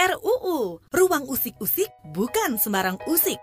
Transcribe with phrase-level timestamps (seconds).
[0.00, 3.36] RUU, Ruang Usik-Usik bukan sembarang usik.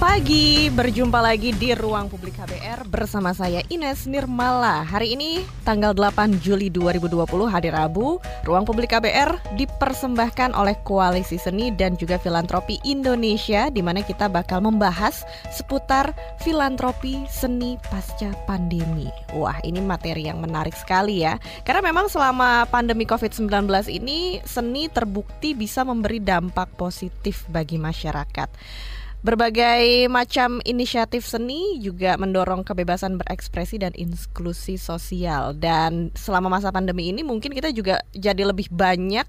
[0.00, 4.82] Pagi, berjumpa lagi di Ruang Publik KBR bersama saya Ines Nirmala.
[4.82, 11.70] Hari ini tanggal 8 Juli 2020 hari Rabu, Ruang Publik KBR dipersembahkan oleh Koalisi Seni
[11.70, 15.22] dan juga Filantropi Indonesia di mana kita bakal membahas
[15.54, 16.10] seputar
[16.42, 19.06] filantropi seni pasca pandemi.
[19.36, 21.38] Wah, ini materi yang menarik sekali ya.
[21.62, 28.50] Karena memang selama pandemi Covid-19 ini seni terbukti bisa memberi dampak positif bagi masyarakat.
[29.24, 35.56] Berbagai macam inisiatif seni juga mendorong kebebasan berekspresi dan inklusi sosial.
[35.56, 39.24] Dan selama masa pandemi ini mungkin kita juga jadi lebih banyak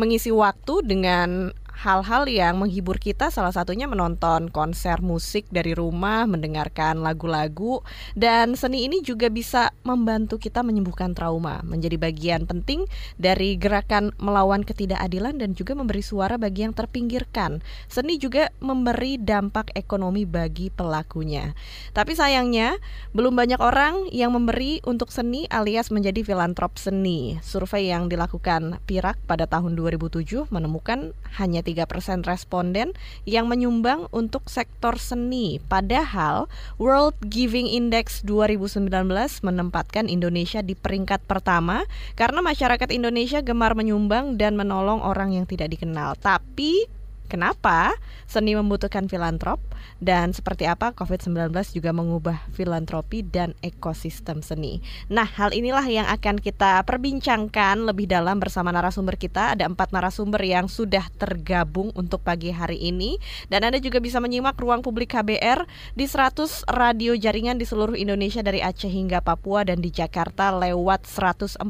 [0.00, 7.02] mengisi waktu dengan hal-hal yang menghibur kita salah satunya menonton konser musik dari rumah, mendengarkan
[7.02, 7.82] lagu-lagu
[8.14, 12.86] dan seni ini juga bisa membantu kita menyembuhkan trauma, menjadi bagian penting
[13.18, 17.58] dari gerakan melawan ketidakadilan dan juga memberi suara bagi yang terpinggirkan.
[17.90, 21.58] Seni juga memberi dampak ekonomi bagi pelakunya.
[21.90, 22.78] Tapi sayangnya
[23.10, 27.42] belum banyak orang yang memberi untuk seni alias menjadi filantrop seni.
[27.42, 32.92] Survei yang dilakukan Pirak pada tahun 2007 menemukan hanya 3% responden
[33.24, 35.58] yang menyumbang untuk sektor seni.
[35.64, 38.92] Padahal World Giving Index 2019
[39.40, 45.72] menempatkan Indonesia di peringkat pertama karena masyarakat Indonesia gemar menyumbang dan menolong orang yang tidak
[45.72, 46.14] dikenal.
[46.20, 46.86] Tapi
[47.24, 47.96] Kenapa
[48.28, 49.62] seni membutuhkan filantrop
[50.02, 54.84] dan seperti apa COVID-19 juga mengubah filantropi dan ekosistem seni.
[55.08, 59.56] Nah, hal inilah yang akan kita perbincangkan lebih dalam bersama narasumber kita.
[59.56, 63.16] Ada empat narasumber yang sudah tergabung untuk pagi hari ini
[63.48, 65.64] dan Anda juga bisa menyimak ruang publik KBR
[65.96, 71.06] di 100 radio jaringan di seluruh Indonesia dari Aceh hingga Papua dan di Jakarta lewat
[71.08, 71.60] 104,2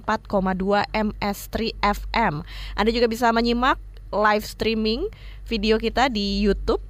[0.90, 2.34] MS3 FM.
[2.74, 5.10] Anda juga bisa menyimak live streaming
[5.50, 6.80] video kita di YouTube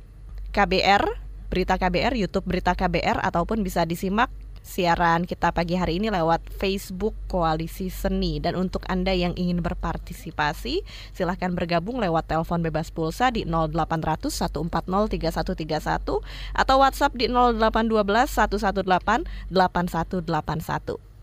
[0.53, 4.27] KBR Berita KBR, YouTube Berita KBR ataupun bisa disimak
[4.65, 10.81] siaran kita pagi hari ini lewat Facebook Koalisi Seni dan untuk Anda yang ingin berpartisipasi
[11.13, 16.25] silahkan bergabung lewat telepon bebas pulsa di 0800 140 3131
[16.57, 21.14] atau WhatsApp di 0812 118 8181.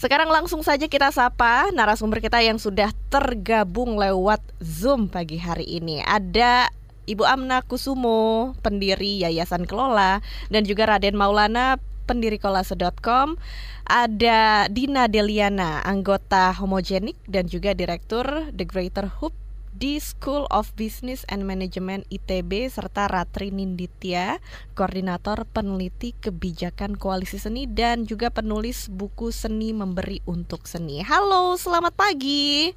[0.00, 6.00] Sekarang langsung saja kita sapa narasumber kita yang sudah tergabung lewat Zoom pagi hari ini.
[6.02, 6.68] Ada
[7.02, 10.22] Ibu Amna Kusumo, pendiri Yayasan Kelola,
[10.54, 13.34] dan juga Raden Maulana, pendiri kolase.com.
[13.82, 18.24] Ada Dina Deliana, anggota Homogenik dan juga direktur
[18.54, 19.41] The Greater Hoop
[19.82, 24.38] di School of Business and Management ITB serta Ratri Ninditya,
[24.78, 31.02] koordinator peneliti kebijakan koalisi seni dan juga penulis buku seni memberi untuk seni.
[31.02, 32.70] Halo, selamat pagi.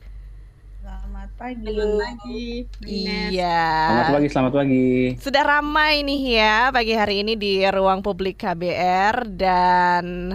[0.81, 1.61] Selamat pagi.
[1.61, 2.45] Selamat pagi.
[2.89, 3.61] Iya.
[3.69, 4.89] Selamat pagi, selamat pagi.
[5.22, 10.33] Sudah ramai nih ya pagi hari ini di ruang publik KBR dan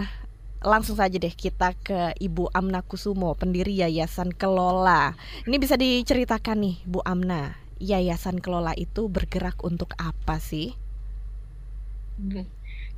[0.61, 5.17] langsung saja deh kita ke Ibu Amna Kusumo, pendiri Yayasan Kelola.
[5.49, 10.77] Ini bisa diceritakan nih, Bu Amna, Yayasan Kelola itu bergerak untuk apa sih?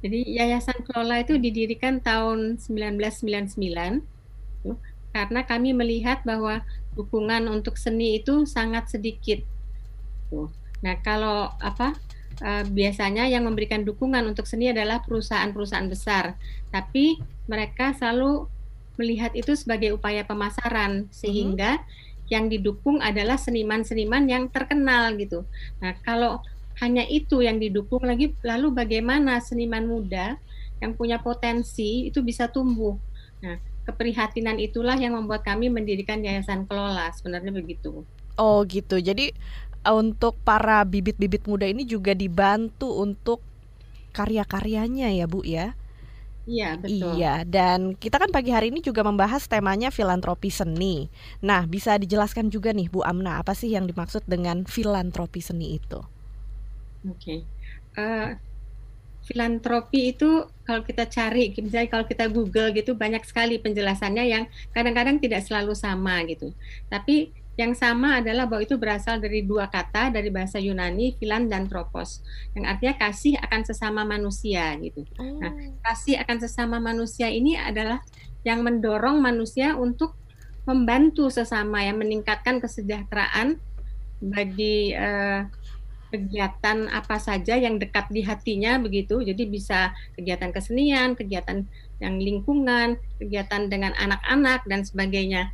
[0.04, 4.04] Jadi Yayasan Kelola itu didirikan tahun 1999
[4.68, 4.76] tuh,
[5.16, 6.68] karena kami melihat bahwa
[7.00, 9.40] dukungan untuk seni itu sangat sedikit.
[10.84, 11.96] Nah, kalau apa
[12.44, 16.36] uh, biasanya yang memberikan dukungan untuk seni adalah perusahaan-perusahaan besar,
[16.76, 18.48] tapi mereka selalu
[18.96, 22.30] melihat itu sebagai upaya pemasaran sehingga mm-hmm.
[22.30, 25.44] yang didukung adalah seniman-seniman yang terkenal gitu.
[25.82, 26.40] Nah, kalau
[26.82, 30.38] hanya itu yang didukung lagi lalu bagaimana seniman muda
[30.82, 32.98] yang punya potensi itu bisa tumbuh.
[33.42, 38.04] Nah, keprihatinan itulah yang membuat kami mendirikan Yayasan Kelola sebenarnya begitu.
[38.40, 38.98] Oh, gitu.
[38.98, 39.36] Jadi
[39.84, 43.44] untuk para bibit-bibit muda ini juga dibantu untuk
[44.16, 45.76] karya-karyanya ya, Bu ya.
[46.44, 47.16] Iya, betul.
[47.16, 51.08] Iya, dan kita kan pagi hari ini juga membahas temanya filantropi seni.
[51.40, 56.04] Nah, bisa dijelaskan juga nih Bu Amna, apa sih yang dimaksud dengan filantropi seni itu?
[57.08, 57.16] Oke.
[57.16, 57.40] Okay.
[57.96, 58.30] Uh, eh,
[59.24, 64.44] filantropi itu kalau kita cari, misalnya kalau kita Google gitu banyak sekali penjelasannya yang
[64.76, 66.52] kadang-kadang tidak selalu sama gitu.
[66.92, 71.70] Tapi yang sama adalah bahwa itu berasal dari dua kata dari bahasa Yunani, filan dan
[71.70, 72.26] tropos,
[72.58, 75.06] yang artinya kasih akan sesama manusia gitu.
[75.22, 75.38] Oh.
[75.38, 75.54] Nah,
[75.86, 78.02] kasih akan sesama manusia ini adalah
[78.42, 80.18] yang mendorong manusia untuk
[80.66, 83.62] membantu sesama yang meningkatkan kesejahteraan
[84.24, 85.46] bagi uh,
[86.14, 89.22] kegiatan apa saja yang dekat di hatinya begitu.
[89.22, 91.66] Jadi bisa kegiatan kesenian, kegiatan
[91.98, 95.50] yang lingkungan, kegiatan dengan anak-anak dan sebagainya.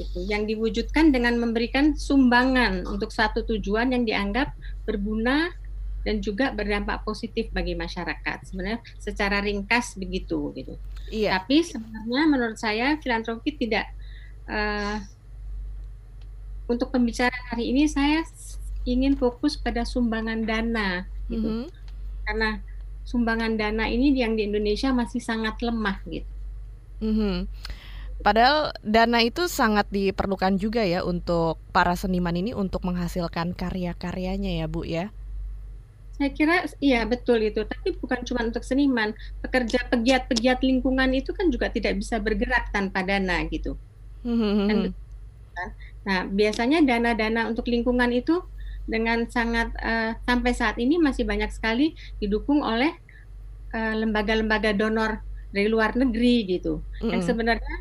[0.00, 4.52] Itu yang diwujudkan dengan memberikan sumbangan untuk satu tujuan yang dianggap
[4.88, 5.52] berguna
[6.00, 8.48] dan juga berdampak positif bagi masyarakat.
[8.48, 10.74] Sebenarnya secara ringkas begitu gitu.
[11.12, 11.40] Iya.
[11.40, 13.92] Tapi sebenarnya menurut saya filantropi tidak
[14.48, 14.96] uh,
[16.70, 18.24] untuk pembicaraan hari ini saya
[18.88, 21.44] ingin fokus pada sumbangan dana gitu.
[21.44, 21.78] Mm -hmm.
[22.24, 22.50] Karena
[23.04, 26.32] sumbangan dana ini yang di Indonesia masih sangat lemah gitu.
[27.04, 27.36] Mm -hmm.
[28.20, 34.66] Padahal dana itu sangat diperlukan juga ya untuk para seniman ini untuk menghasilkan karya-karyanya ya
[34.68, 35.08] Bu ya.
[36.20, 41.48] Saya kira iya betul itu, tapi bukan cuma untuk seniman, pekerja pegiat-pegiat lingkungan itu kan
[41.48, 43.80] juga tidak bisa bergerak tanpa dana gitu.
[44.20, 44.92] Mm -hmm.
[46.04, 48.44] Nah biasanya dana-dana untuk lingkungan itu
[48.84, 52.90] dengan sangat uh, sampai saat ini masih banyak sekali didukung oleh
[53.70, 55.12] eh, lembaga-lembaga uh, donor
[55.56, 56.84] dari luar negeri gitu.
[56.84, 57.10] Mm -hmm.
[57.16, 57.76] Yang sebenarnya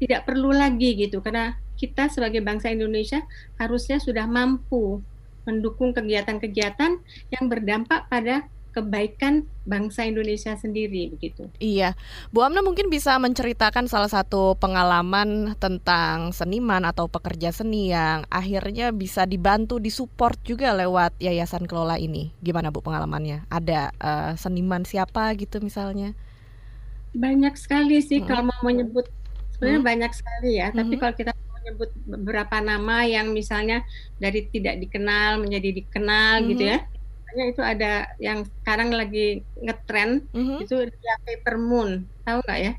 [0.00, 3.20] tidak perlu lagi gitu karena kita sebagai bangsa Indonesia
[3.60, 5.04] harusnya sudah mampu
[5.48, 7.00] mendukung kegiatan-kegiatan
[7.32, 11.50] yang berdampak pada kebaikan bangsa Indonesia sendiri begitu.
[11.58, 11.98] Iya,
[12.30, 18.94] Bu Amna mungkin bisa menceritakan salah satu pengalaman tentang seniman atau pekerja seni yang akhirnya
[18.94, 22.30] bisa dibantu disupport juga lewat yayasan kelola ini.
[22.38, 23.50] Gimana Bu pengalamannya?
[23.50, 26.14] Ada uh, seniman siapa gitu misalnya?
[27.10, 28.26] Banyak sekali sih hmm.
[28.30, 29.10] kalau mau menyebut
[29.60, 29.90] sebenarnya hmm.
[29.92, 30.68] banyak sekali ya.
[30.72, 30.78] Hmm.
[30.80, 33.84] Tapi kalau kita menyebut beberapa nama yang misalnya
[34.16, 36.48] dari tidak dikenal menjadi dikenal hmm.
[36.56, 36.78] gitu ya
[37.30, 40.66] Misalnya itu ada yang sekarang lagi ngetren mm-hmm.
[40.66, 42.72] itu Ria Paper Moon, tahu nggak ya?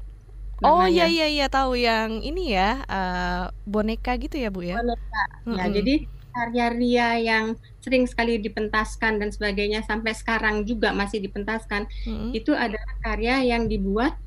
[0.59, 0.67] Namanya.
[0.67, 4.75] Oh iya iya iya tahu yang ini ya uh, boneka gitu ya bu ya?
[4.75, 5.23] Boneka.
[5.47, 5.55] Mm-hmm.
[5.55, 5.95] Ya jadi
[6.35, 7.45] karya Ria yang
[7.79, 12.35] sering sekali dipentaskan dan sebagainya sampai sekarang juga masih dipentaskan mm-hmm.
[12.35, 14.19] itu adalah karya yang dibuat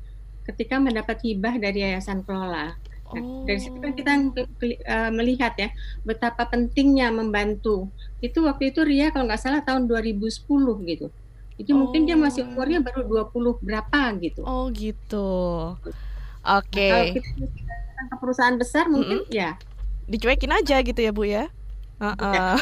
[0.45, 2.77] ketika mendapat hibah dari Yayasan Kelola.
[3.13, 3.45] Nah, oh.
[3.45, 5.69] dari situ kan kita uh, melihat ya
[6.05, 7.89] betapa pentingnya membantu.
[8.21, 10.45] Itu waktu itu Ria kalau nggak salah tahun 2010
[10.89, 11.07] gitu.
[11.55, 11.77] Itu oh.
[11.85, 12.49] mungkin dia masih oh.
[12.53, 14.41] umurnya baru 20 berapa gitu.
[14.45, 15.29] Oh gitu.
[16.45, 16.69] Oke.
[16.73, 16.89] Okay.
[16.89, 17.49] Nah, kalau
[17.97, 19.37] kita perusahaan besar mungkin mm -hmm.
[19.37, 19.51] ya
[20.05, 21.49] dicuekin aja gitu ya Bu ya.
[21.95, 22.55] Uh -uh.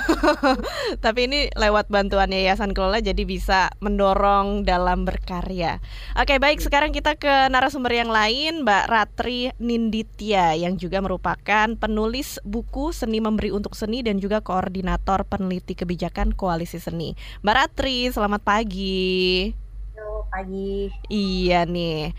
[1.03, 5.81] Tapi ini lewat bantuan Yayasan Kelola jadi bisa mendorong dalam berkarya.
[6.13, 12.37] Oke, baik sekarang kita ke narasumber yang lain, Mbak Ratri Ninditya yang juga merupakan penulis
[12.45, 17.17] buku Seni Memberi untuk Seni dan juga koordinator peneliti kebijakan Koalisi Seni.
[17.41, 19.62] Mbak Ratri, selamat pagi.
[20.03, 20.91] Halo, pagi.
[21.07, 22.11] Iya nih.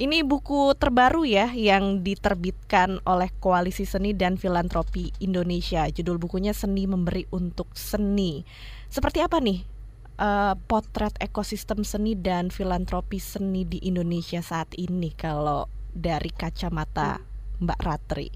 [0.00, 5.84] Ini buku terbaru ya yang diterbitkan oleh Koalisi Seni dan Filantropi Indonesia.
[5.92, 8.40] Judul bukunya Seni Memberi untuk Seni.
[8.88, 9.68] Seperti apa nih
[10.16, 17.20] uh, potret ekosistem seni dan filantropi seni di Indonesia saat ini kalau dari kacamata
[17.60, 18.32] Mbak Ratri?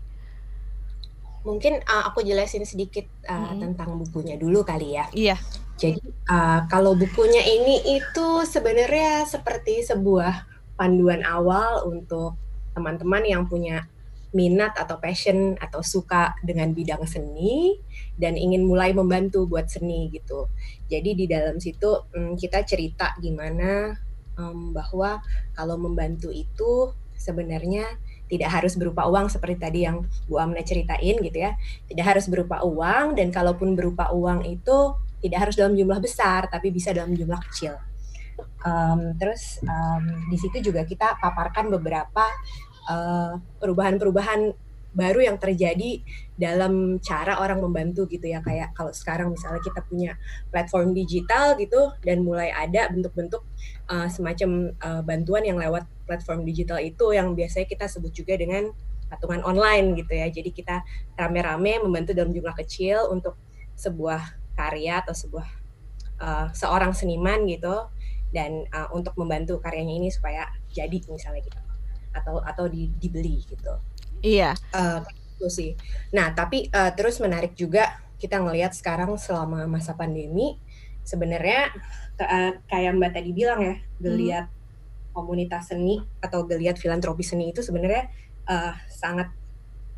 [1.49, 3.65] Mungkin uh, aku jelasin sedikit uh, hmm.
[3.65, 5.09] tentang bukunya dulu kali ya.
[5.17, 5.41] Iya.
[5.81, 10.45] Jadi uh, kalau bukunya ini itu sebenarnya seperti sebuah
[10.77, 12.37] panduan awal untuk
[12.77, 13.89] teman-teman yang punya
[14.31, 17.81] minat atau passion atau suka dengan bidang seni
[18.15, 20.47] dan ingin mulai membantu buat seni gitu.
[20.87, 23.97] Jadi di dalam situ um, kita cerita gimana
[24.39, 25.19] um, bahwa
[25.57, 27.89] kalau membantu itu sebenarnya
[28.31, 31.59] tidak harus berupa uang seperti tadi yang Bu Amna ceritain gitu ya.
[31.91, 36.73] Tidak harus berupa uang dan kalaupun berupa uang itu tidak harus dalam jumlah besar tapi
[36.73, 37.77] bisa dalam jumlah kecil.
[38.65, 42.25] Um, terus um, di situ juga kita paparkan beberapa
[42.89, 44.53] uh, perubahan-perubahan
[44.91, 46.03] baru yang terjadi
[46.35, 50.19] dalam cara orang membantu gitu ya kayak kalau sekarang misalnya kita punya
[50.51, 53.43] platform digital gitu dan mulai ada bentuk-bentuk
[53.87, 58.67] uh, semacam uh, bantuan yang lewat platform digital itu yang biasanya kita sebut juga dengan
[59.07, 60.77] patungan online gitu ya jadi kita
[61.15, 63.39] rame-rame membantu dalam jumlah kecil untuk
[63.79, 65.49] sebuah karya atau sebuah
[66.21, 67.89] uh, seorang seniman gitu
[68.31, 71.61] dan uh, untuk membantu karyanya ini supaya jadi misalnya gitu
[72.13, 73.73] atau atau di, dibeli gitu.
[74.21, 74.53] Iya.
[74.77, 75.01] Uh,
[75.41, 75.71] itu sih.
[76.13, 80.61] Nah tapi uh, terus menarik juga kita ngelihat sekarang selama masa pandemi
[81.03, 81.73] sebenarnya
[82.21, 85.17] uh, kayak Mbak tadi bilang ya geliat hmm.
[85.17, 88.13] komunitas seni atau geliat filantropi seni itu sebenarnya
[88.45, 89.33] uh, sangat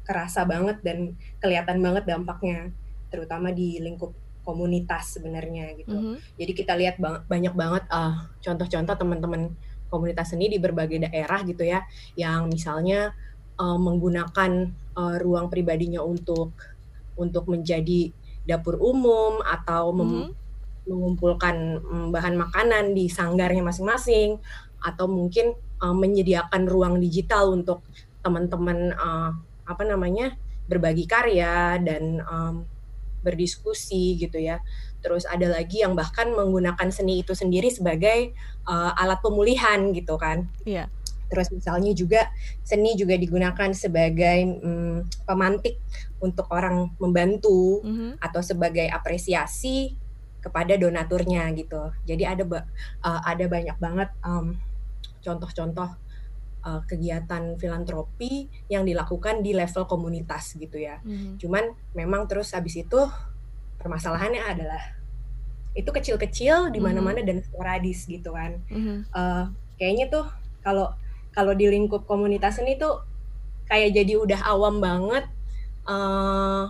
[0.07, 2.71] kerasa banget dan kelihatan banget dampaknya
[3.11, 5.95] terutama di lingkup komunitas sebenarnya gitu.
[5.95, 6.17] Mm -hmm.
[6.39, 9.43] Jadi kita lihat bang banyak banget uh, contoh-contoh teman-teman
[9.89, 11.85] komunitas seni di berbagai daerah gitu ya,
[12.19, 13.15] yang misalnya
[13.61, 16.55] uh, menggunakan uh, ruang pribadinya untuk
[17.15, 18.11] untuk menjadi
[18.43, 20.31] dapur umum atau mem mm -hmm.
[20.83, 21.57] mengumpulkan
[22.11, 24.43] bahan makanan di sanggarnya masing-masing
[24.83, 27.87] atau mungkin uh, menyediakan ruang digital untuk
[28.23, 29.31] teman-teman uh,
[29.63, 30.35] apa namanya
[30.67, 32.67] berbagi karya dan um,
[33.23, 34.61] berdiskusi gitu ya.
[35.03, 38.35] Terus ada lagi yang bahkan menggunakan seni itu sendiri sebagai
[38.67, 40.47] uh, alat pemulihan gitu kan.
[40.67, 40.91] Iya.
[41.33, 42.29] Terus misalnya juga
[42.61, 45.81] seni juga digunakan sebagai um, pemantik
[46.21, 48.11] untuk orang membantu mm -hmm.
[48.21, 49.97] atau sebagai apresiasi
[50.43, 51.95] kepada donaturnya gitu.
[52.05, 54.11] Jadi ada uh, ada banyak banget
[55.23, 55.89] contoh-contoh
[56.65, 60.99] uh, kegiatan filantropi yang dilakukan di level komunitas gitu ya.
[61.03, 61.33] Mm -hmm.
[61.39, 61.65] Cuman
[61.95, 63.01] memang terus habis itu
[63.83, 64.83] permasalahannya adalah
[65.73, 67.41] itu kecil-kecil di mana-mana mm -hmm.
[67.43, 68.63] dan sporadis gitu kan.
[68.71, 68.99] Mm -hmm.
[69.15, 69.45] uh,
[69.77, 70.27] kayaknya tuh
[70.63, 70.95] kalau
[71.33, 73.03] kalau di lingkup komunitas ini tuh
[73.67, 75.25] kayak jadi udah awam banget
[75.83, 76.65] teman eh,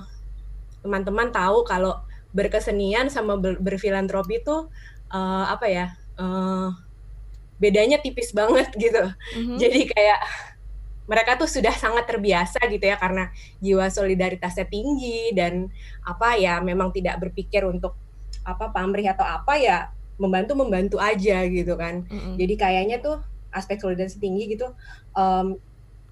[0.82, 2.00] teman-teman tahu kalau
[2.32, 4.72] berkesenian sama ber berfilantropi tuh
[5.12, 6.72] uh, apa ya uh,
[7.62, 9.56] bedanya tipis banget gitu mm-hmm.
[9.62, 10.20] jadi kayak
[11.06, 13.30] mereka tuh sudah sangat terbiasa gitu ya karena
[13.62, 15.70] jiwa solidaritasnya tinggi dan
[16.02, 17.94] apa ya memang tidak berpikir untuk
[18.42, 22.34] apa pamrih atau apa ya membantu membantu aja gitu kan mm-hmm.
[22.34, 23.22] jadi kayaknya tuh
[23.54, 24.74] aspek solidaritas tinggi gitu
[25.14, 25.54] um,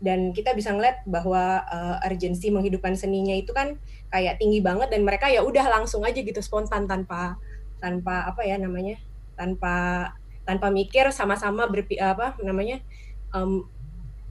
[0.01, 3.77] dan kita bisa ngeliat bahwa uh, urgensi menghidupkan seninya itu kan
[4.09, 7.37] kayak tinggi banget dan mereka ya udah langsung aja gitu spontan tanpa
[7.81, 8.97] tanpa apa ya namanya
[9.37, 10.09] tanpa
[10.51, 12.83] tanpa mikir sama-sama berpi apa namanya
[13.31, 13.71] um,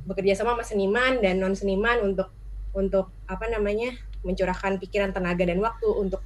[0.04, 2.28] bekerja sama sama seniman dan non seniman untuk
[2.76, 3.96] untuk apa namanya
[4.28, 6.20] mencurahkan pikiran tenaga dan waktu untuk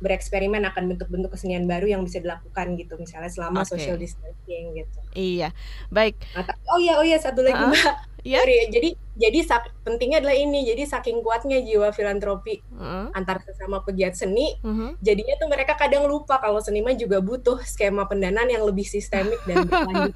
[0.00, 3.76] bereksperimen akan bentuk-bentuk kesenian baru yang bisa dilakukan gitu misalnya selama okay.
[3.76, 4.98] social distancing gitu.
[5.12, 5.52] Iya,
[5.92, 6.18] baik.
[6.72, 8.13] oh iya oh iya satu lagi uh, mbak.
[8.24, 8.40] Iya.
[8.72, 10.66] Jadi jadi sak, pentingnya adalah ini.
[10.66, 13.14] Jadi saking kuatnya jiwa filantropi uh.
[13.14, 14.90] antar sesama pegiat seni, uh -huh.
[14.98, 19.62] jadinya tuh mereka kadang lupa kalau seniman juga butuh skema pendanaan yang lebih sistemik dan
[19.70, 20.14] berlanjut.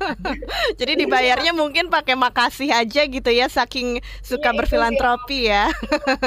[0.75, 5.71] Jadi dibayarnya mungkin pakai makasih aja gitu ya, saking suka ya, berfilantropi ya.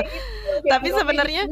[0.71, 1.51] Tapi sebenarnya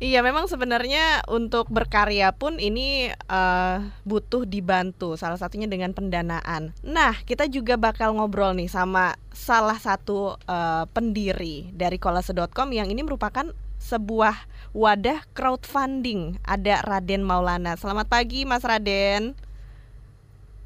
[0.00, 6.72] Iya, memang sebenarnya untuk berkarya pun ini uh, butuh dibantu, salah satunya dengan pendanaan.
[6.80, 13.04] Nah, kita juga bakal ngobrol nih sama salah satu uh, pendiri dari kolase.com yang ini
[13.04, 16.40] merupakan sebuah wadah crowdfunding.
[16.48, 17.76] Ada Raden Maulana.
[17.76, 19.36] Selamat pagi, Mas Raden.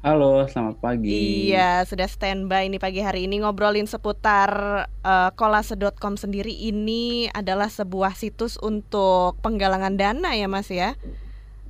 [0.05, 1.49] Halo, selamat pagi.
[1.49, 8.13] Iya, sudah standby nih pagi hari ini ngobrolin seputar uh, kolase.com sendiri ini adalah sebuah
[8.13, 10.93] situs untuk penggalangan dana ya Mas ya.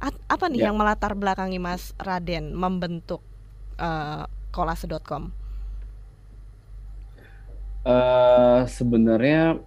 [0.03, 0.67] A apa nih ya.
[0.67, 3.23] yang melatar belakangi Mas Raden membentuk
[3.79, 5.31] uh, kolase.com?
[7.87, 9.63] Uh, sebenarnya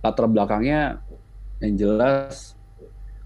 [0.00, 1.04] latar belakangnya
[1.60, 2.56] yang jelas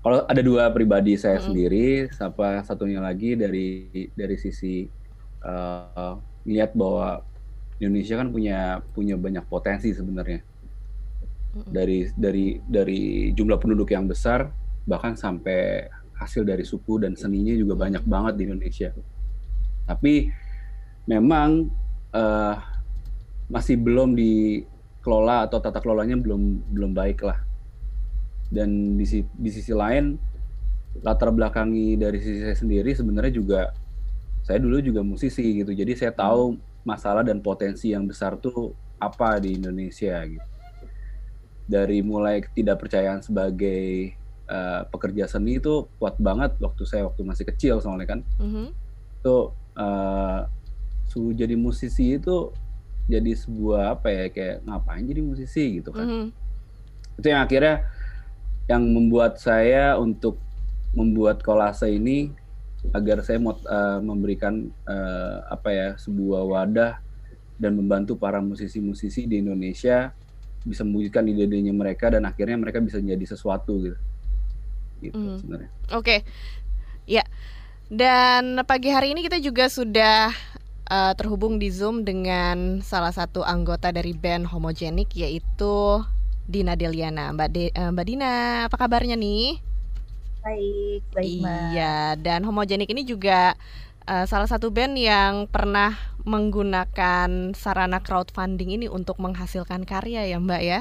[0.06, 1.46] kalau ada dua pribadi saya hmm.
[1.50, 4.86] sendiri, siapa satunya lagi dari dari sisi
[5.42, 6.14] uh,
[6.46, 7.26] lihat bahwa
[7.82, 10.46] Indonesia kan punya punya banyak potensi sebenarnya.
[11.58, 11.74] Hmm.
[11.74, 14.46] Dari dari dari jumlah penduduk yang besar
[14.86, 15.90] bahkan sampai
[16.22, 18.94] hasil dari suku dan seninya juga banyak banget di Indonesia.
[19.90, 20.30] Tapi
[21.10, 21.66] memang
[22.14, 22.54] uh,
[23.50, 27.42] masih belum dikelola atau tata kelolanya belum belum baik lah
[28.50, 30.18] dan di, di sisi lain
[31.04, 33.60] latar belakangi dari sisi saya sendiri sebenarnya juga
[34.46, 35.74] saya dulu juga musisi gitu.
[35.74, 36.54] Jadi saya tahu
[36.86, 38.70] masalah dan potensi yang besar tuh
[39.02, 40.48] apa di Indonesia gitu.
[41.66, 44.14] Dari mulai ketidakpercayaan sebagai
[44.46, 48.20] uh, pekerja seni itu kuat banget waktu saya waktu masih kecil soalnya kan.
[48.38, 48.68] Mm-hmm.
[49.26, 50.46] itu uh,
[51.10, 52.54] suhu jadi musisi itu
[53.10, 56.06] jadi sebuah apa ya kayak ngapain jadi musisi gitu kan.
[56.06, 56.26] Mm-hmm.
[57.18, 57.82] itu yang akhirnya
[58.66, 60.42] yang membuat saya untuk
[60.96, 62.34] membuat kolase ini
[62.94, 66.92] agar saya mau uh, memberikan uh, apa ya sebuah wadah
[67.58, 70.12] dan membantu para musisi-musisi di Indonesia
[70.66, 73.98] bisa mewujudkan ide-idenya mereka dan akhirnya mereka bisa menjadi sesuatu gitu.
[74.98, 75.38] Gitu mm.
[75.42, 75.70] sebenarnya.
[75.94, 76.02] Oke.
[76.02, 76.18] Okay.
[77.06, 77.24] Ya.
[77.86, 80.34] Dan pagi hari ini kita juga sudah
[80.90, 86.02] uh, terhubung di Zoom dengan salah satu anggota dari band Homogenik yaitu
[86.46, 87.34] Dina Deliana.
[87.34, 88.32] Mbak De, uh, Mbak Dina,
[88.70, 89.58] apa kabarnya nih?
[90.46, 91.60] Baik, baik Mbak.
[91.74, 93.58] Iya, dan Homogenik ini juga
[94.06, 100.62] uh, salah satu band yang pernah menggunakan sarana crowdfunding ini untuk menghasilkan karya ya Mbak
[100.62, 100.80] ya.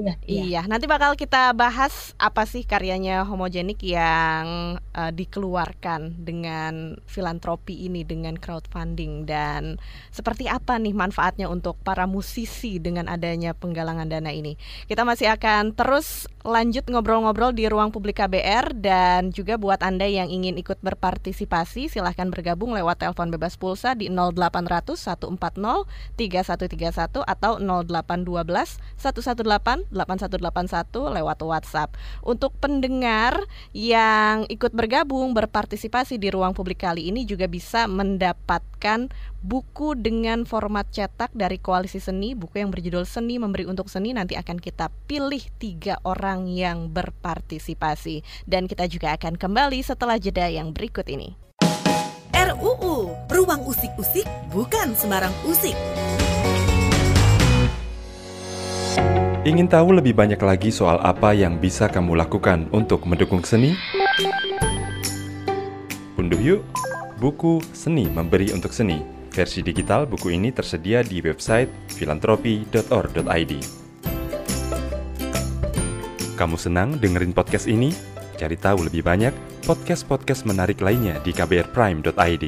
[0.00, 0.60] Iya, iya.
[0.64, 8.40] Nanti bakal kita bahas apa sih karyanya homogenik yang uh, dikeluarkan dengan filantropi ini dengan
[8.40, 9.76] crowdfunding dan
[10.08, 14.56] seperti apa nih manfaatnya untuk para musisi dengan adanya penggalangan dana ini.
[14.88, 20.32] Kita masih akan terus lanjut ngobrol-ngobrol di ruang publik KBR dan juga buat Anda yang
[20.32, 25.36] ingin ikut berpartisipasi silahkan bergabung lewat telepon bebas pulsa di 0800 140
[26.16, 31.94] 3131 atau 0812 118 8181 lewat WhatsApp.
[32.22, 33.38] Untuk pendengar
[33.74, 40.88] yang ikut bergabung berpartisipasi di ruang publik kali ini juga bisa mendapatkan buku dengan format
[40.88, 45.42] cetak dari Koalisi Seni, buku yang berjudul Seni Memberi Untuk Seni nanti akan kita pilih
[45.58, 51.36] tiga orang yang berpartisipasi dan kita juga akan kembali setelah jeda yang berikut ini.
[52.30, 55.76] RUU, Ruang Usik-Usik bukan sembarang usik.
[59.40, 63.72] Ingin tahu lebih banyak lagi soal apa yang bisa kamu lakukan untuk mendukung seni?
[66.20, 66.60] Unduh yuk
[67.16, 69.00] buku Seni Memberi untuk Seni.
[69.30, 73.52] Versi digital buku ini tersedia di website filantropi.org.id.
[76.34, 77.94] Kamu senang dengerin podcast ini?
[78.40, 79.32] Cari tahu lebih banyak
[79.64, 82.44] podcast-podcast menarik lainnya di kbrprime.id.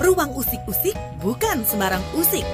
[0.00, 2.44] Ruang Usik-Usik bukan sembarang usik.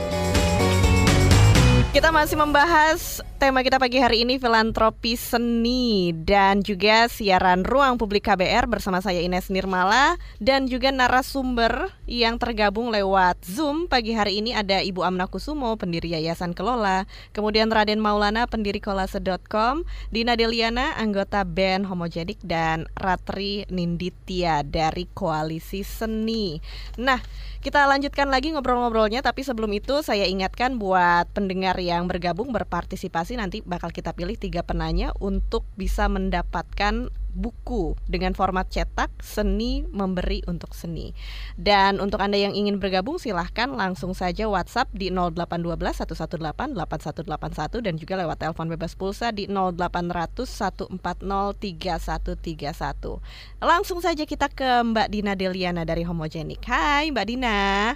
[1.91, 8.29] Kita masih membahas tema kita pagi hari ini filantropi seni dan juga siaran ruang publik
[8.29, 13.89] KBR bersama saya Ines Nirmala dan juga narasumber yang tergabung lewat Zoom.
[13.89, 19.89] Pagi hari ini ada Ibu Amna Kusumo pendiri Yayasan Kelola, kemudian Raden Maulana pendiri kolase.com,
[20.13, 26.61] Dina Deliana anggota band Homogenik dan Ratri Ninditya dari Koalisi Seni.
[27.01, 27.25] Nah,
[27.61, 33.61] kita lanjutkan lagi ngobrol-ngobrolnya tapi sebelum itu saya ingatkan buat pendengar yang bergabung berpartisipasi nanti
[33.63, 40.75] bakal kita pilih tiga penanya untuk bisa mendapatkan buku dengan format cetak seni memberi untuk
[40.75, 41.15] seni.
[41.55, 47.95] Dan untuk Anda yang ingin bergabung silahkan langsung saja WhatsApp di 0812 118 8181 dan
[47.95, 53.23] juga lewat telepon bebas pulsa di 0800 140 3131.
[53.63, 56.67] Langsung saja kita ke Mbak Dina Deliana dari Homogenik.
[56.67, 57.95] Hai Mbak Dina.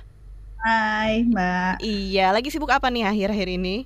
[0.65, 1.85] Hai Mbak.
[1.85, 3.85] Iya, lagi sibuk apa nih akhir-akhir ini?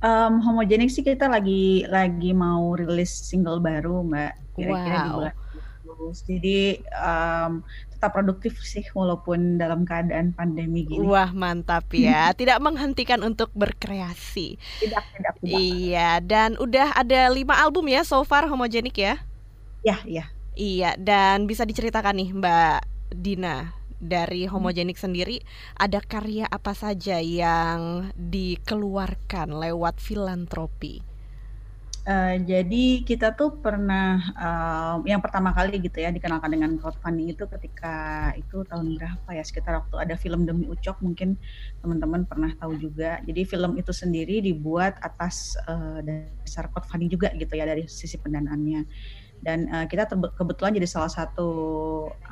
[0.00, 5.04] Um, homogenik sih kita lagi lagi mau rilis single baru mbak kira-kira wow.
[5.04, 5.34] di bulan.
[6.26, 6.60] Jadi
[7.00, 11.06] um, tetap produktif sih walaupun dalam keadaan pandemi gini.
[11.06, 14.60] Wah mantap ya, tidak menghentikan untuk berkreasi.
[14.82, 15.34] Tidak tidak.
[15.40, 15.56] tidak.
[15.56, 19.22] Iya dan udah ada lima album ya so far homogenik ya?
[19.86, 20.24] Ya ya.
[20.54, 22.78] Iya dan bisa diceritakan nih Mbak
[23.14, 25.42] Dina dari homogenik sendiri
[25.78, 31.14] ada karya apa saja yang dikeluarkan lewat filantropi?
[32.04, 37.48] Uh, jadi kita tuh pernah uh, yang pertama kali gitu ya dikenalkan dengan crowdfunding itu
[37.48, 41.40] ketika itu tahun berapa ya sekitar waktu ada film demi ucok mungkin
[41.80, 43.24] teman-teman pernah tahu juga.
[43.24, 48.84] Jadi film itu sendiri dibuat atas uh, dasar crowdfunding juga gitu ya dari sisi pendanaannya
[49.44, 51.48] dan uh, kita kebetulan jadi salah satu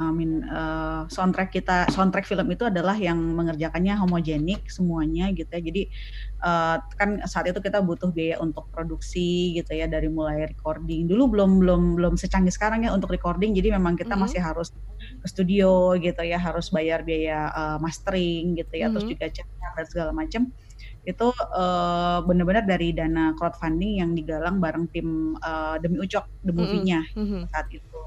[0.00, 5.60] I mean, uh, soundtrack kita soundtrack film itu adalah yang mengerjakannya homogenik semuanya gitu ya
[5.60, 5.82] jadi
[6.40, 11.36] uh, kan saat itu kita butuh biaya untuk produksi gitu ya dari mulai recording dulu
[11.36, 14.22] belum belum belum secanggih sekarang ya untuk recording jadi memang kita mm -hmm.
[14.24, 14.72] masih harus
[15.22, 18.92] ke studio gitu ya harus bayar biaya uh, mastering gitu ya mm -hmm.
[18.96, 20.52] terus juga chat dan segala macam
[21.02, 27.02] itu uh, benar-benar dari dana crowdfunding yang digalang bareng tim uh, demi ucok the movie-nya
[27.18, 27.42] mm -hmm.
[27.50, 28.00] saat itu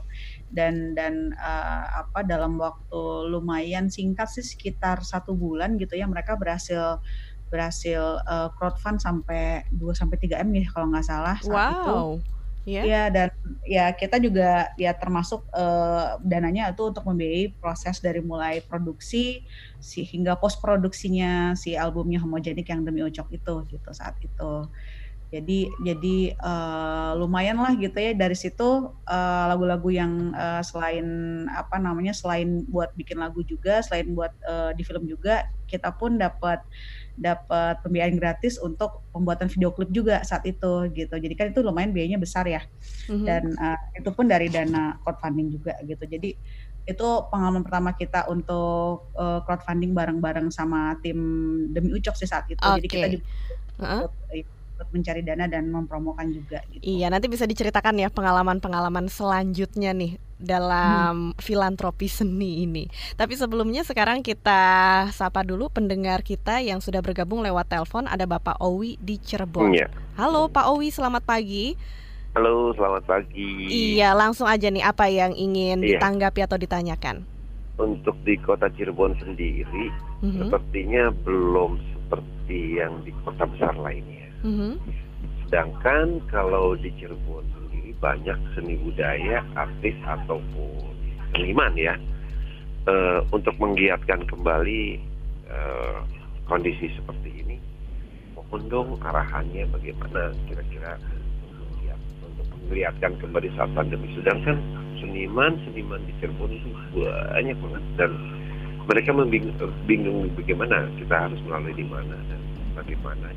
[0.48, 6.40] dan dan uh, apa dalam waktu lumayan singkat sih sekitar satu bulan gitu ya mereka
[6.40, 7.04] berhasil
[7.52, 12.16] berhasil uh, crowdfund sampai 2 sampai 3 m nih kalau nggak salah saat wow.
[12.16, 12.35] itu
[12.66, 12.86] Yeah.
[12.90, 13.30] Ya dan
[13.62, 19.46] ya kita juga ya termasuk uh, dananya itu untuk membiayai proses dari mulai produksi
[19.78, 24.54] si hingga post produksinya si albumnya homogenik yang demi ucok itu gitu saat itu.
[25.34, 28.94] Jadi jadi uh, lumayan lah gitu ya dari situ
[29.50, 31.06] lagu-lagu uh, yang uh, selain
[31.52, 36.22] apa namanya selain buat bikin lagu juga selain buat uh, di film juga kita pun
[36.22, 36.62] dapat
[37.16, 41.16] dapat pembiayaan gratis untuk pembuatan video klip juga saat itu gitu.
[41.16, 42.62] Jadi kan itu lumayan biayanya besar ya.
[43.08, 43.26] Mm-hmm.
[43.26, 46.04] Dan uh, itu pun dari dana crowdfunding juga gitu.
[46.06, 46.36] Jadi
[46.86, 51.18] itu pengalaman pertama kita untuk uh, crowdfunding bareng-bareng sama tim
[51.74, 52.62] demi Ucok sih saat itu.
[52.62, 52.78] Okay.
[52.78, 53.26] Jadi kita juga
[53.82, 54.08] uh-huh.
[54.86, 56.62] Untuk mencari dana dan mempromokan juga.
[56.70, 56.86] Gitu.
[56.86, 61.42] Iya, nanti bisa diceritakan ya pengalaman-pengalaman selanjutnya nih dalam hmm.
[61.42, 62.86] filantropi seni ini.
[63.18, 64.62] Tapi sebelumnya sekarang kita
[65.10, 69.74] sapa dulu pendengar kita yang sudah bergabung lewat telepon ada Bapak Owi di Cirebon.
[69.74, 69.90] Ya.
[70.22, 71.74] Halo Pak Owi, selamat pagi.
[72.36, 73.72] Halo, selamat pagi.
[73.96, 75.96] Iya, langsung aja nih apa yang ingin iya.
[75.96, 77.24] ditanggapi atau ditanyakan?
[77.80, 79.88] Untuk di kota Cirebon sendiri,
[80.20, 80.44] mm-hmm.
[80.44, 84.25] sepertinya belum seperti yang di kota besar lainnya.
[84.44, 84.74] Mm-hmm.
[85.46, 90.92] Sedangkan kalau di Cirebon sendiri banyak seni budaya, artis ataupun
[91.38, 91.96] seniman ya,
[92.90, 95.00] uh, untuk menggiatkan kembali
[95.48, 96.02] uh,
[96.50, 97.58] kondisi seperti ini.
[98.36, 101.00] Mohon dong arahannya bagaimana kira-kira
[102.70, 104.10] melihatkan kembali saat pandemi.
[104.18, 104.58] Sedangkan
[104.98, 108.12] seniman seniman di Cirebon itu banyak banget dan
[108.86, 109.58] mereka membingung
[109.90, 112.42] bingung bagaimana kita harus melalui di mana dan
[112.78, 113.30] bagaimana.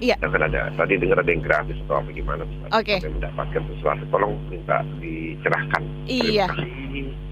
[0.00, 0.16] Iya.
[0.16, 2.96] Jangan ada tadi dengar ada yang gratis atau apa gimana Oke.
[2.96, 3.04] Okay.
[3.04, 4.02] mendapatkan sesuatu.
[4.08, 5.82] Tolong minta dicerahkan.
[6.08, 6.48] Iya.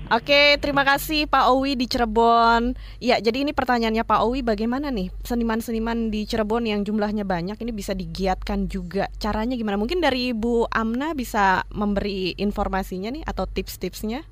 [0.08, 2.72] Oke, terima kasih Pak Owi di Cirebon.
[2.96, 7.72] Ya, jadi ini pertanyaannya Pak Owi bagaimana nih seniman-seniman di Cirebon yang jumlahnya banyak ini
[7.76, 9.12] bisa digiatkan juga.
[9.20, 9.76] Caranya gimana?
[9.76, 14.24] Mungkin dari Ibu Amna bisa memberi informasinya nih atau tips-tipsnya?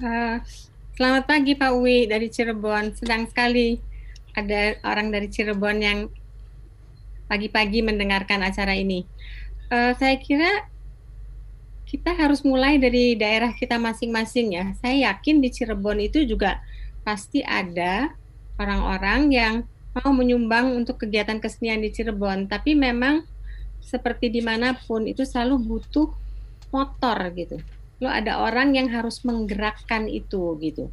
[0.00, 0.40] Uh,
[0.96, 2.96] selamat pagi Pak Owi dari Cirebon.
[2.96, 3.76] Sedang sekali
[4.32, 6.08] ada orang dari Cirebon yang
[7.32, 9.08] pagi-pagi mendengarkan acara ini.
[9.72, 10.68] Uh, saya kira
[11.88, 14.76] kita harus mulai dari daerah kita masing-masing ya.
[14.84, 16.60] Saya yakin di Cirebon itu juga
[17.00, 18.12] pasti ada
[18.60, 19.54] orang-orang yang
[19.96, 22.52] mau menyumbang untuk kegiatan kesenian di Cirebon.
[22.52, 23.24] Tapi memang
[23.80, 26.12] seperti di mana pun itu selalu butuh
[26.68, 27.56] motor gitu.
[28.00, 30.92] Lo ada orang yang harus menggerakkan itu gitu.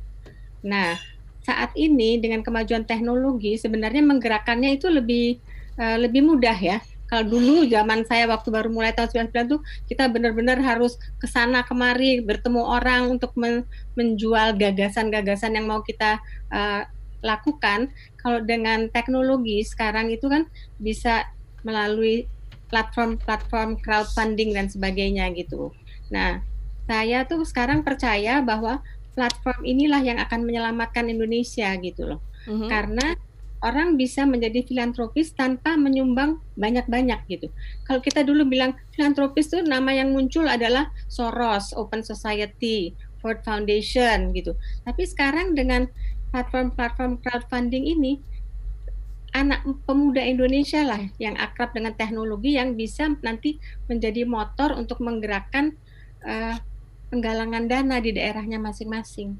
[0.63, 0.95] Nah
[1.43, 5.39] saat ini dengan kemajuan teknologi sebenarnya menggerakkannya itu lebih
[5.79, 6.77] uh, lebih mudah ya
[7.09, 11.65] kalau dulu zaman saya waktu baru mulai tahun 99 tuh kita benar-benar harus ke sana
[11.65, 13.65] kemari bertemu orang untuk men
[13.97, 16.21] menjual gagasan-gagasan yang mau kita
[16.53, 16.85] uh,
[17.25, 17.89] lakukan.
[18.21, 20.45] Kalau dengan teknologi sekarang itu kan
[20.77, 21.25] bisa
[21.65, 22.29] melalui
[22.69, 25.73] platform-platform crowdfunding dan sebagainya gitu.
[26.13, 26.45] Nah,
[26.85, 28.85] saya tuh sekarang percaya bahwa
[29.17, 32.21] platform inilah yang akan menyelamatkan Indonesia gitu loh.
[32.45, 32.69] Mm -hmm.
[32.69, 33.07] Karena
[33.59, 37.47] orang bisa menjadi filantropis tanpa menyumbang banyak-banyak gitu.
[37.83, 44.31] Kalau kita dulu bilang filantropis itu nama yang muncul adalah Soros, Open Society, Ford Foundation
[44.31, 44.55] gitu.
[44.87, 45.91] Tapi sekarang dengan
[46.31, 48.21] platform-platform crowdfunding ini
[49.35, 55.77] anak pemuda Indonesia lah yang akrab dengan teknologi yang bisa nanti menjadi motor untuk menggerakkan
[56.25, 56.57] uh,
[57.13, 59.37] penggalangan dana di daerahnya masing-masing.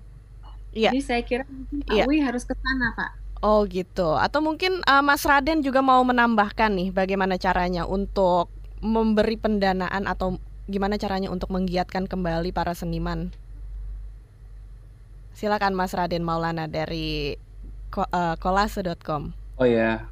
[0.74, 0.94] Iya.
[0.94, 1.44] Jadi saya kira
[1.90, 2.06] Pak ya.
[2.30, 3.12] harus ke sana, Pak.
[3.39, 4.19] Oh gitu.
[4.19, 8.52] Atau mungkin uh, Mas Raden juga mau menambahkan nih bagaimana caranya untuk
[8.84, 13.32] memberi pendanaan atau gimana caranya untuk menggiatkan kembali para seniman.
[15.32, 17.39] Silakan Mas Raden Maulana dari
[17.88, 19.32] ko, uh, kolase.com.
[19.56, 20.04] Oh ya.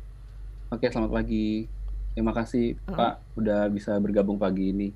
[0.71, 1.67] Oke, selamat pagi.
[2.15, 2.95] Terima kasih uh -huh.
[2.95, 4.89] Pak udah bisa bergabung pagi ini.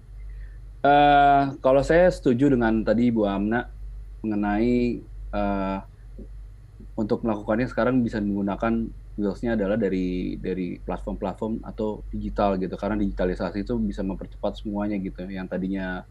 [0.82, 3.70] Uh, kalau saya setuju dengan tadi Bu Amna
[4.26, 5.78] mengenai uh,
[6.96, 12.76] untuk melakukannya sekarang bisa menggunakan wheelsnya adalah dari dari platform-platform atau digital gitu.
[12.76, 15.24] Karena digitalisasi itu bisa mempercepat semuanya gitu.
[15.28, 16.04] Yang tadinya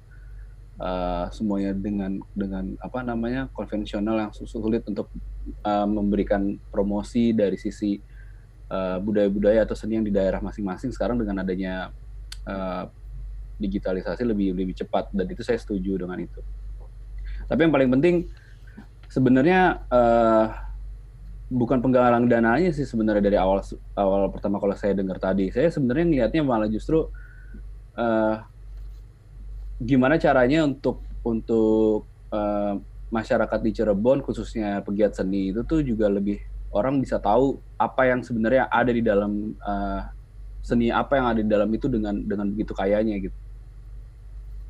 [0.80, 5.12] uh, semuanya dengan dengan apa namanya konvensional yang sulit untuk
[5.64, 8.00] uh, memberikan promosi dari sisi
[8.70, 11.90] budaya budaya-budaya atau seni yang di daerah masing-masing sekarang dengan adanya
[12.46, 12.86] uh,
[13.58, 15.10] digitalisasi lebih lebih cepat.
[15.10, 16.38] Dan itu saya setuju dengan itu.
[17.50, 18.30] Tapi yang paling penting
[19.10, 20.69] sebenarnya uh,
[21.50, 23.58] bukan penggalang dananya sih sebenarnya dari awal
[23.98, 25.50] awal pertama kalau saya dengar tadi.
[25.50, 27.10] Saya sebenarnya niatnya malah justru
[27.98, 28.36] uh,
[29.82, 32.78] gimana caranya untuk untuk uh,
[33.10, 36.38] masyarakat di Cirebon khususnya pegiat seni itu tuh juga lebih
[36.70, 40.06] orang bisa tahu apa yang sebenarnya ada di dalam uh,
[40.62, 43.38] seni apa yang ada di dalam itu dengan dengan begitu kayanya gitu.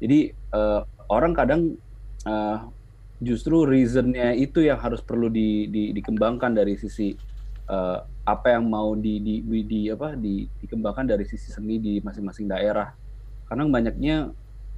[0.00, 0.80] Jadi uh,
[1.12, 1.76] orang kadang
[2.24, 2.72] uh,
[3.20, 7.12] justru reasonnya itu yang harus perlu di, di, dikembangkan dari sisi
[7.68, 12.48] uh, apa yang mau di, di, di apa di, dikembangkan dari sisi seni di masing-masing
[12.48, 12.96] daerah.
[13.44, 14.16] Karena banyaknya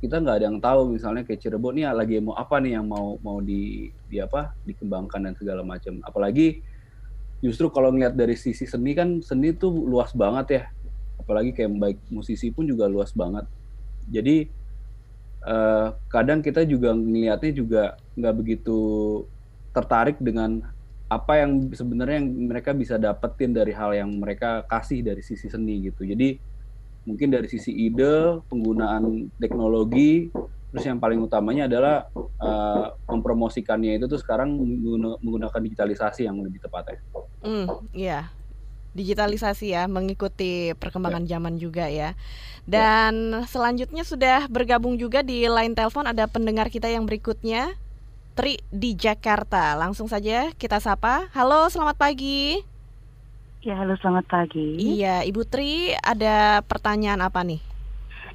[0.02, 3.22] kita nggak ada yang tahu misalnya kayak Cirebon nih lagi mau apa nih yang mau
[3.22, 6.02] mau di, di apa dikembangkan dan segala macam.
[6.02, 6.58] Apalagi
[7.38, 10.62] justru kalau ngeliat dari sisi seni kan seni tuh luas banget ya.
[11.22, 13.46] Apalagi kayak baik musisi pun juga luas banget.
[14.10, 14.50] Jadi
[15.46, 17.82] uh, kadang kita juga melihatnya juga
[18.18, 18.78] nggak begitu
[19.72, 20.62] tertarik dengan
[21.12, 25.84] apa yang sebenarnya yang mereka bisa dapetin dari hal yang mereka kasih dari sisi seni
[25.92, 26.08] gitu.
[26.08, 26.40] Jadi
[27.04, 30.32] mungkin dari sisi ide, penggunaan teknologi
[30.72, 34.56] Terus yang paling utamanya adalah uh, mempromosikannya itu tuh sekarang
[35.20, 36.98] menggunakan digitalisasi yang lebih tepat ya.
[37.44, 38.20] Hmm, iya.
[38.92, 41.36] Digitalisasi ya, mengikuti perkembangan ya.
[41.36, 42.12] zaman juga ya.
[42.68, 43.48] Dan ya.
[43.48, 47.72] selanjutnya sudah bergabung juga di line telepon ada pendengar kita yang berikutnya.
[48.32, 49.76] Tri di Jakarta.
[49.76, 51.28] Langsung saja kita sapa.
[51.36, 52.72] Halo, selamat pagi.
[53.62, 54.74] Ya, halo selamat pagi.
[54.74, 57.62] Iya, Ibu Tri, ada pertanyaan apa nih?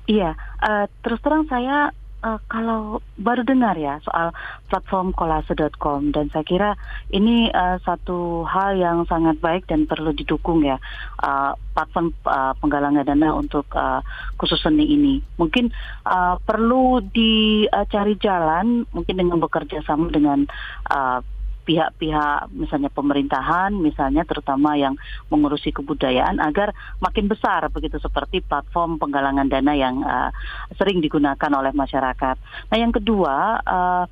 [0.08, 0.32] Iya,
[0.64, 1.92] uh, terus terang saya
[2.28, 4.36] uh, kalau baru dengar ya soal
[4.68, 6.70] platform kolase.com dan saya kira
[7.16, 10.76] ini uh, satu hal yang sangat baik dan perlu didukung ya
[11.24, 14.04] uh, platform uh, penggalangan dana untuk uh,
[14.36, 15.24] khusus seni ini.
[15.40, 15.72] Mungkin
[16.04, 20.44] uh, perlu dicari uh, jalan mungkin dengan bekerja sama dengan
[20.92, 21.24] uh,
[21.68, 24.96] pihak-pihak misalnya pemerintahan misalnya terutama yang
[25.28, 26.72] mengurusi kebudayaan agar
[27.04, 30.32] makin besar begitu seperti platform penggalangan dana yang uh,
[30.80, 32.36] sering digunakan oleh masyarakat.
[32.72, 34.06] Nah yang kedua uh,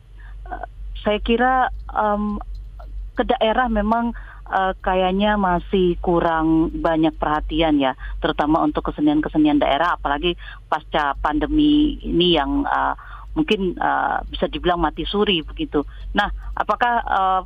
[0.99, 2.43] saya kira um,
[3.15, 4.11] ke daerah memang
[4.49, 10.37] uh, kayaknya masih kurang banyak perhatian ya, terutama untuk kesenian-kesenian daerah, apalagi
[10.67, 12.93] pasca pandemi ini yang uh,
[13.35, 15.83] mungkin uh, bisa dibilang mati suri begitu.
[16.15, 17.41] Nah, apakah uh,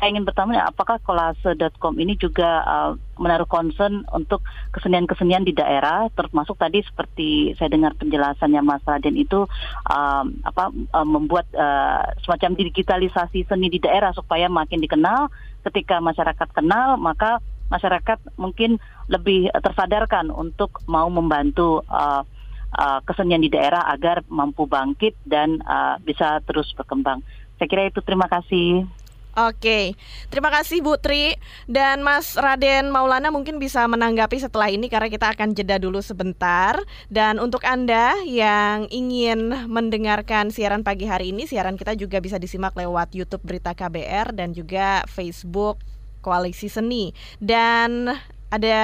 [0.00, 4.40] saya ingin bertanya apakah kolase.com ini juga uh, menaruh concern untuk
[4.72, 9.44] kesenian-kesenian di daerah termasuk tadi seperti saya dengar penjelasannya Mas Raden itu
[9.92, 15.28] um, apa uh, membuat uh, semacam digitalisasi seni di daerah supaya makin dikenal
[15.68, 18.80] ketika masyarakat kenal maka masyarakat mungkin
[19.12, 22.24] lebih tersadarkan untuk mau membantu uh,
[22.76, 27.22] uh, kesenian di daerah agar mampu bangkit dan uh, bisa terus berkembang.
[27.58, 28.88] Saya kira itu terima kasih.
[29.38, 29.94] Oke,
[30.26, 31.38] terima kasih Bu Tri
[31.70, 36.82] dan Mas Raden Maulana mungkin bisa menanggapi setelah ini karena kita akan jeda dulu sebentar.
[37.06, 42.74] Dan untuk Anda yang ingin mendengarkan siaran pagi hari ini, siaran kita juga bisa disimak
[42.74, 45.78] lewat YouTube Berita KBR dan juga Facebook
[46.26, 47.14] Koalisi Seni.
[47.38, 48.10] Dan
[48.50, 48.78] ada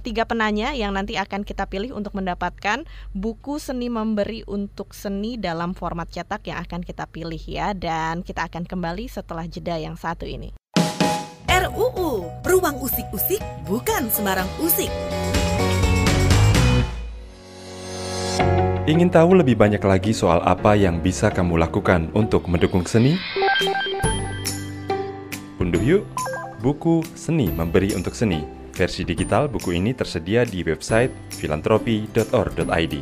[0.00, 5.76] tiga penanya yang nanti akan kita pilih untuk mendapatkan buku seni memberi untuk seni dalam
[5.76, 10.24] format cetak yang akan kita pilih ya dan kita akan kembali setelah jeda yang satu
[10.24, 10.56] ini.
[11.44, 14.88] RUU Ruang Usik-Usik bukan sembarang usik.
[18.88, 23.14] Ingin tahu lebih banyak lagi soal apa yang bisa kamu lakukan untuk mendukung seni?
[25.60, 26.02] Unduh yuk
[26.64, 32.94] buku Seni Memberi untuk Seni Versi digital buku ini tersedia di website filantropi.org.id.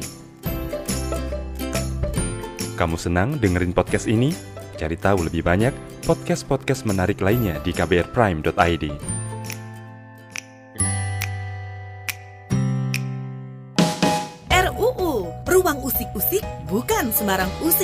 [2.75, 4.35] Kamu senang dengerin podcast ini?
[4.77, 5.73] Cari tahu lebih banyak
[6.05, 8.85] podcast-podcast menarik lainnya di kbrprime.id.
[14.51, 17.80] RUU Ruang Usik-Usik bukan sembarang usik.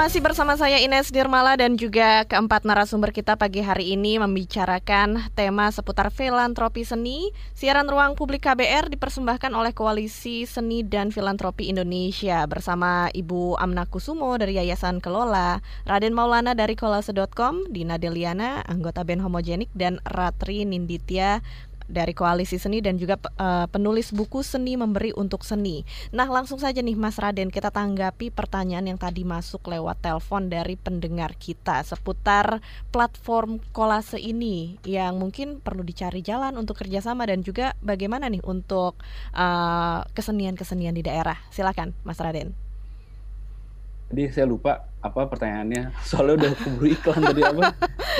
[0.00, 5.68] Masih bersama saya Ines Nirmala dan juga keempat narasumber kita pagi hari ini membicarakan tema
[5.68, 7.36] seputar filantropi seni.
[7.52, 14.32] Siaran Ruang Publik KBR dipersembahkan oleh Koalisi Seni dan Filantropi Indonesia bersama Ibu Amna Kusumo
[14.40, 21.44] dari Yayasan Kelola, Raden Maulana dari kolase.com, Dina Deliana, anggota band Homogenik, dan Ratri Ninditya,
[21.90, 25.82] dari Koalisi Seni dan juga uh, penulis buku Seni Memberi untuk Seni.
[26.14, 30.78] Nah, langsung saja nih Mas Raden kita tanggapi pertanyaan yang tadi masuk lewat telepon dari
[30.78, 32.62] pendengar kita seputar
[32.94, 38.98] platform kolase ini yang mungkin perlu dicari jalan untuk kerjasama dan juga bagaimana nih untuk
[39.34, 41.36] uh, kesenian-kesenian di daerah.
[41.50, 42.54] Silakan, Mas Raden.
[44.10, 45.96] Jadi saya lupa apa pertanyaannya.
[46.04, 47.62] Soalnya udah keburu iklan tadi apa?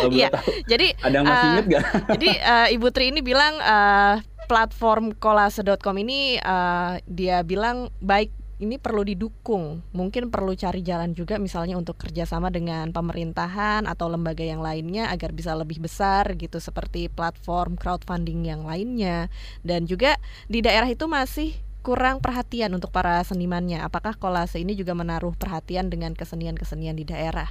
[0.09, 0.31] Iya.
[0.65, 1.85] Jadi ada yang masih uh, inget gak?
[2.17, 4.17] jadi uh, Ibu Tri ini bilang uh,
[4.49, 9.81] platform kolase.com ini uh, dia bilang baik ini perlu didukung.
[9.97, 15.33] Mungkin perlu cari jalan juga misalnya untuk kerjasama dengan pemerintahan atau lembaga yang lainnya agar
[15.33, 19.33] bisa lebih besar gitu seperti platform crowdfunding yang lainnya.
[19.65, 23.81] Dan juga di daerah itu masih kurang perhatian untuk para senimannya.
[23.81, 27.49] Apakah kolase ini juga menaruh perhatian dengan kesenian-kesenian di daerah?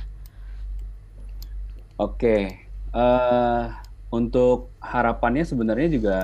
[2.00, 3.76] Oke, uh,
[4.13, 6.18] untuk harapannya sebenarnya juga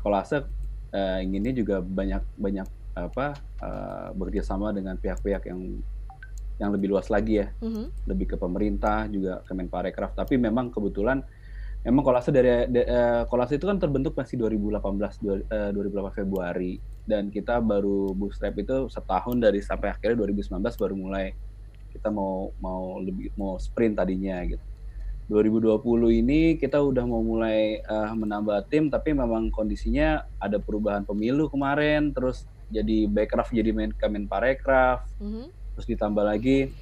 [0.00, 0.46] kolase
[0.94, 5.78] uh, inginnya juga banyak banyak apa uh, bekerja sama dengan pihak-pihak yang
[6.60, 8.04] yang lebih luas lagi ya, mm-hmm.
[8.04, 10.12] lebih ke pemerintah juga Kemenparekraf.
[10.12, 11.24] Tapi memang kebetulan
[11.80, 16.76] memang kolase dari de, uh, kolase itu kan terbentuk masih 2018 dua, uh, 2018 Februari
[17.08, 21.32] dan kita baru bootstrap itu setahun dari sampai akhirnya 2019 baru mulai
[21.90, 24.62] kita mau mau lebih mau sprint tadinya gitu.
[25.30, 25.78] 2020
[26.10, 32.10] ini kita udah mau mulai uh, menambah tim tapi memang kondisinya ada perubahan pemilu kemarin
[32.10, 35.06] terus jadi Backcraft jadi main Kemen Parekraf.
[35.22, 35.46] Mm-hmm.
[35.78, 36.74] Terus ditambah lagi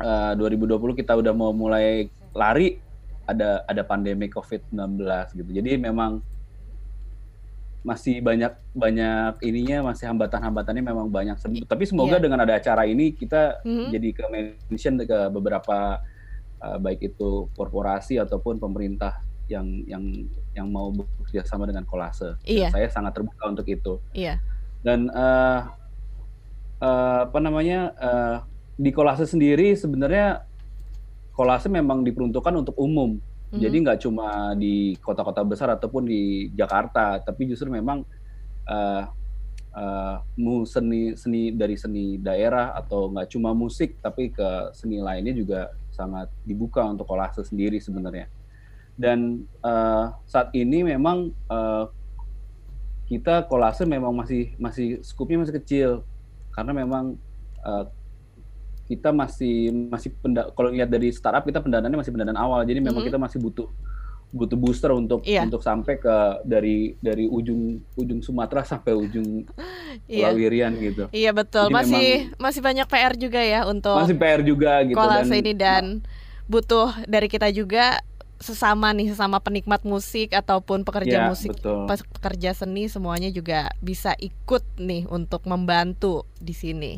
[0.00, 2.80] uh, 2020 kita udah mau mulai lari
[3.28, 5.04] ada ada pandemi COVID-19
[5.36, 5.50] gitu.
[5.52, 6.24] Jadi memang
[7.86, 11.38] masih banyak banyak ininya masih hambatan-hambatannya memang banyak.
[11.70, 12.24] Tapi semoga yeah.
[12.26, 13.88] dengan ada acara ini kita mm-hmm.
[13.94, 14.24] jadi ke
[14.66, 16.02] mention ke beberapa
[16.58, 20.02] uh, baik itu korporasi ataupun pemerintah yang yang
[20.58, 22.34] yang mau bekerja sama dengan kolase.
[22.42, 22.74] Iya.
[22.74, 24.02] Saya sangat terbuka untuk itu.
[24.10, 24.42] Iya.
[24.82, 25.70] Dan uh,
[26.82, 28.36] uh, apa namanya uh,
[28.74, 30.42] di kolase sendiri sebenarnya
[31.38, 33.22] kolase memang diperuntukkan untuk umum.
[33.46, 33.62] Mm-hmm.
[33.62, 34.28] Jadi nggak cuma
[34.58, 38.02] di kota-kota besar ataupun di Jakarta, tapi justru memang
[38.66, 39.02] uh,
[39.70, 45.70] uh, seni seni dari seni daerah atau nggak cuma musik, tapi ke seni lainnya juga
[45.94, 48.26] sangat dibuka untuk kolase sendiri sebenarnya.
[48.98, 51.86] Dan uh, saat ini memang uh,
[53.06, 55.90] kita kolase memang masih masih skupnya masih kecil
[56.50, 57.14] karena memang
[57.62, 57.86] uh,
[58.86, 62.96] kita masih masih penda, kalau lihat dari startup kita pendanaannya masih pendanaan awal jadi memang
[62.96, 63.08] mm -hmm.
[63.10, 63.68] kita masih butuh
[64.34, 65.46] butuh booster untuk yeah.
[65.46, 69.46] untuk sampai ke dari dari ujung ujung Sumatera sampai ujung
[70.10, 70.34] iya.
[70.34, 71.06] Pulau Irian gitu.
[71.14, 71.70] Iya betul.
[71.70, 75.84] Jadi masih masih banyak PR juga ya untuk Masih PR juga gitu dan ini dan
[76.50, 78.02] butuh dari kita juga
[78.36, 81.88] sesama nih sesama penikmat musik ataupun pekerja ya, musik betul.
[81.88, 86.92] pekerja seni semuanya juga bisa ikut nih untuk membantu di sini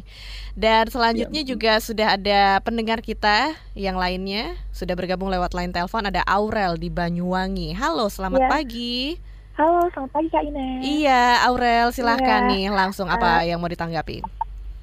[0.58, 6.10] dan selanjutnya ya, juga sudah ada pendengar kita yang lainnya sudah bergabung lewat line telepon
[6.10, 8.50] ada Aurel di Banyuwangi halo selamat ya.
[8.50, 9.14] pagi
[9.54, 12.50] halo selamat pagi kak Ines iya Aurel silahkan ya.
[12.50, 14.26] nih langsung apa uh, yang mau ditanggapi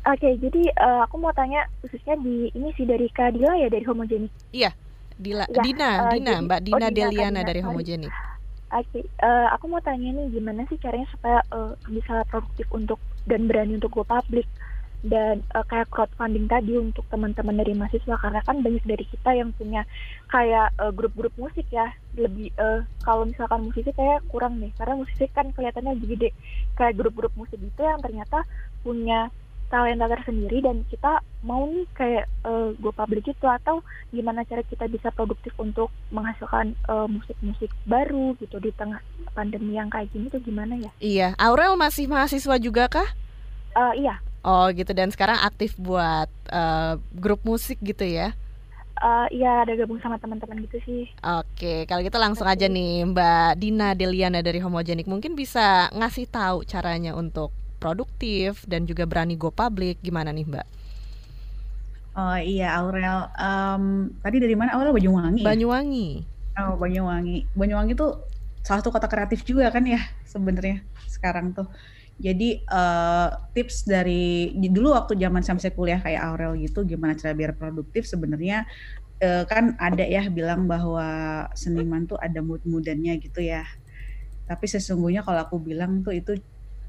[0.06, 3.82] Oke, okay, jadi uh, aku mau tanya khususnya di ini sih dari Kadila ya dari
[3.90, 4.30] homogenik.
[4.54, 4.70] Iya,
[5.16, 8.12] Dila, ya, Dina, uh, Dina, jadi, Mbak Dina oh, Deliana dari Homogenik.
[8.76, 9.04] Oke, okay.
[9.24, 13.80] uh, aku mau tanya nih gimana sih caranya supaya uh, bisa produktif untuk dan berani
[13.80, 14.44] untuk go public
[15.06, 19.54] dan uh, kayak crowdfunding tadi untuk teman-teman dari mahasiswa karena kan banyak dari kita yang
[19.54, 19.86] punya
[20.34, 25.30] kayak grup-grup uh, musik ya lebih uh, kalau misalkan musisi kayak kurang nih karena musisi
[25.30, 26.34] kan kelihatannya gede
[26.74, 28.44] kayak grup-grup musik itu yang ternyata
[28.82, 29.30] punya
[29.70, 33.82] talenta tersendiri dan kita mau nih kayak uh, go public itu atau
[34.14, 39.02] gimana cara kita bisa produktif untuk menghasilkan uh, musik-musik baru gitu di tengah
[39.34, 40.92] pandemi yang kayak gini tuh gimana ya?
[41.02, 43.10] Iya, Aurel masih mahasiswa juga kah?
[43.76, 44.22] Uh, iya.
[44.46, 48.38] Oh gitu dan sekarang aktif buat uh, grup musik gitu ya?
[48.96, 51.04] Uh, iya ada gabung sama teman-teman gitu sih.
[51.20, 56.64] Oke, kalau gitu langsung aja nih Mbak Dina Deliana dari Homogenik mungkin bisa ngasih tahu
[56.64, 60.68] caranya untuk produktif dan juga berani go public gimana nih Mbak?
[62.16, 65.44] Oh iya Aurel, um, tadi dari mana Aurel Banyuwangi?
[65.44, 65.48] Ya?
[65.52, 66.10] Banyuwangi.
[66.56, 68.24] Oh Banyuwangi, Banyuwangi tuh
[68.64, 70.80] salah satu kota kreatif juga kan ya sebenarnya
[71.12, 71.68] sekarang tuh.
[72.16, 77.52] Jadi uh, tips dari dulu waktu zaman sampai kuliah kayak Aurel gitu, gimana cara biar
[77.52, 78.64] produktif sebenarnya
[79.20, 83.68] uh, kan ada ya bilang bahwa seniman tuh ada mood-moodannya gitu ya.
[84.48, 86.40] Tapi sesungguhnya kalau aku bilang tuh itu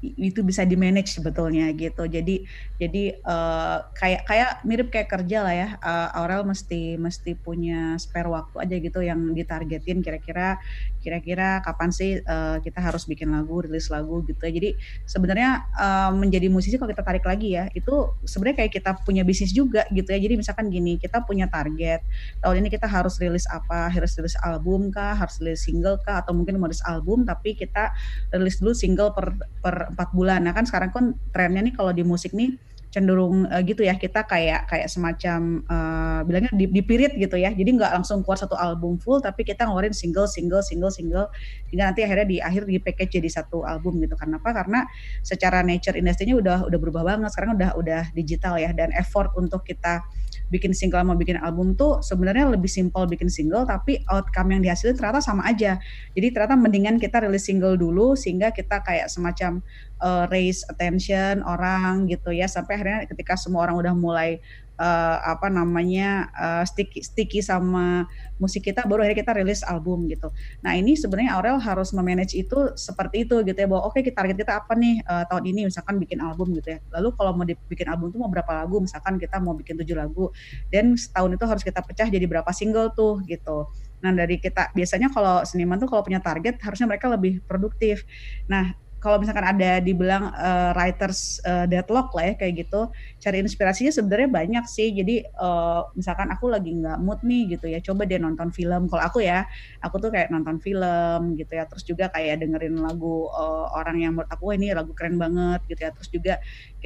[0.01, 2.05] itu bisa di manage sebetulnya gitu.
[2.05, 2.45] Jadi
[2.77, 5.69] jadi uh, kayak kayak mirip kayak kerja lah ya.
[5.81, 10.61] Uh, Aurel mesti mesti punya spare waktu aja gitu yang ditargetin kira-kira
[11.01, 14.43] kira-kira kapan sih uh, kita harus bikin lagu, rilis lagu gitu.
[14.43, 14.75] Jadi
[15.07, 19.55] sebenarnya uh, menjadi musisi kalau kita tarik lagi ya, itu sebenarnya kayak kita punya bisnis
[19.55, 20.19] juga gitu ya.
[20.19, 22.03] Jadi misalkan gini, kita punya target
[22.43, 26.35] tahun ini kita harus rilis apa, harus rilis album kah, harus rilis single kah atau
[26.35, 27.95] mungkin mau rilis album tapi kita
[28.35, 29.33] rilis dulu single per
[29.63, 30.43] per empat bulan.
[30.43, 32.55] Nah kan sekarang kan trennya nih kalau di musik nih
[32.87, 37.51] cenderung uh, gitu ya kita kayak kayak semacam uh, bilangnya di, di period gitu ya.
[37.51, 41.27] Jadi nggak langsung keluar satu album full tapi kita ngeluarin single single single single.
[41.69, 44.15] Hingga nanti akhirnya di akhir di package jadi satu album gitu.
[44.15, 44.49] Karena apa?
[44.55, 44.79] Karena
[45.21, 47.29] secara nature industrinya udah udah berubah banget.
[47.35, 48.71] Sekarang udah udah digital ya.
[48.71, 50.01] Dan effort untuk kita
[50.47, 54.95] bikin single sama bikin album tuh sebenarnya lebih simpel bikin single tapi outcome yang dihasilkan
[54.97, 55.79] ternyata sama aja.
[56.15, 59.61] Jadi ternyata mendingan kita rilis single dulu sehingga kita kayak semacam
[60.01, 64.41] uh, raise attention orang gitu ya sampai akhirnya ketika semua orang udah mulai
[64.77, 68.05] uh, apa namanya uh, sticky sticky sama
[68.37, 70.29] musik kita baru akhirnya kita rilis album gitu.
[70.61, 74.37] Nah ini sebenarnya Aurel harus memanage itu seperti itu gitu ya bahwa oke okay, target
[74.37, 76.79] kita apa nih uh, tahun ini misalkan bikin album gitu ya.
[76.93, 80.29] Lalu kalau mau bikin album tuh mau berapa lagu misalkan kita mau bikin tujuh lagu
[80.69, 83.67] dan setahun itu harus kita pecah jadi berapa single tuh gitu.
[84.05, 88.05] Nah dari kita biasanya kalau seniman tuh kalau punya target harusnya mereka lebih produktif.
[88.45, 88.77] Nah
[89.07, 92.91] kalau misalkan ada dibilang uh, writers uh, deadlock lah ya kayak gitu
[93.23, 94.91] cari inspirasinya sebenarnya banyak sih.
[94.91, 98.91] Jadi uh, misalkan aku lagi nggak mood nih gitu ya coba deh nonton film.
[98.91, 99.47] Kalau aku ya
[99.79, 101.63] aku tuh kayak nonton film gitu ya.
[101.71, 105.79] Terus juga kayak dengerin lagu uh, orang yang menurut aku ini lagu keren banget gitu
[105.87, 105.91] ya.
[105.95, 106.33] Terus juga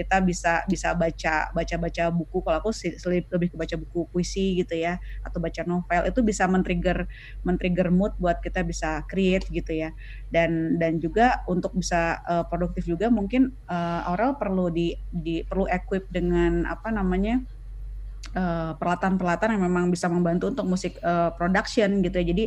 [0.01, 2.37] kita bisa bisa baca baca baca buku.
[2.41, 2.73] Kalau aku
[3.37, 7.05] lebih ke baca buku puisi gitu ya atau baca novel itu bisa men-trigger
[7.45, 9.93] men-trigger mood buat kita bisa create gitu ya.
[10.33, 15.69] Dan dan juga untuk bisa uh, produktif juga mungkin uh, Aurel perlu di, di perlu
[15.69, 17.39] equip dengan apa namanya
[18.79, 22.25] peralatan-peralatan yang memang bisa membantu untuk musik uh, production gitu ya.
[22.31, 22.45] Jadi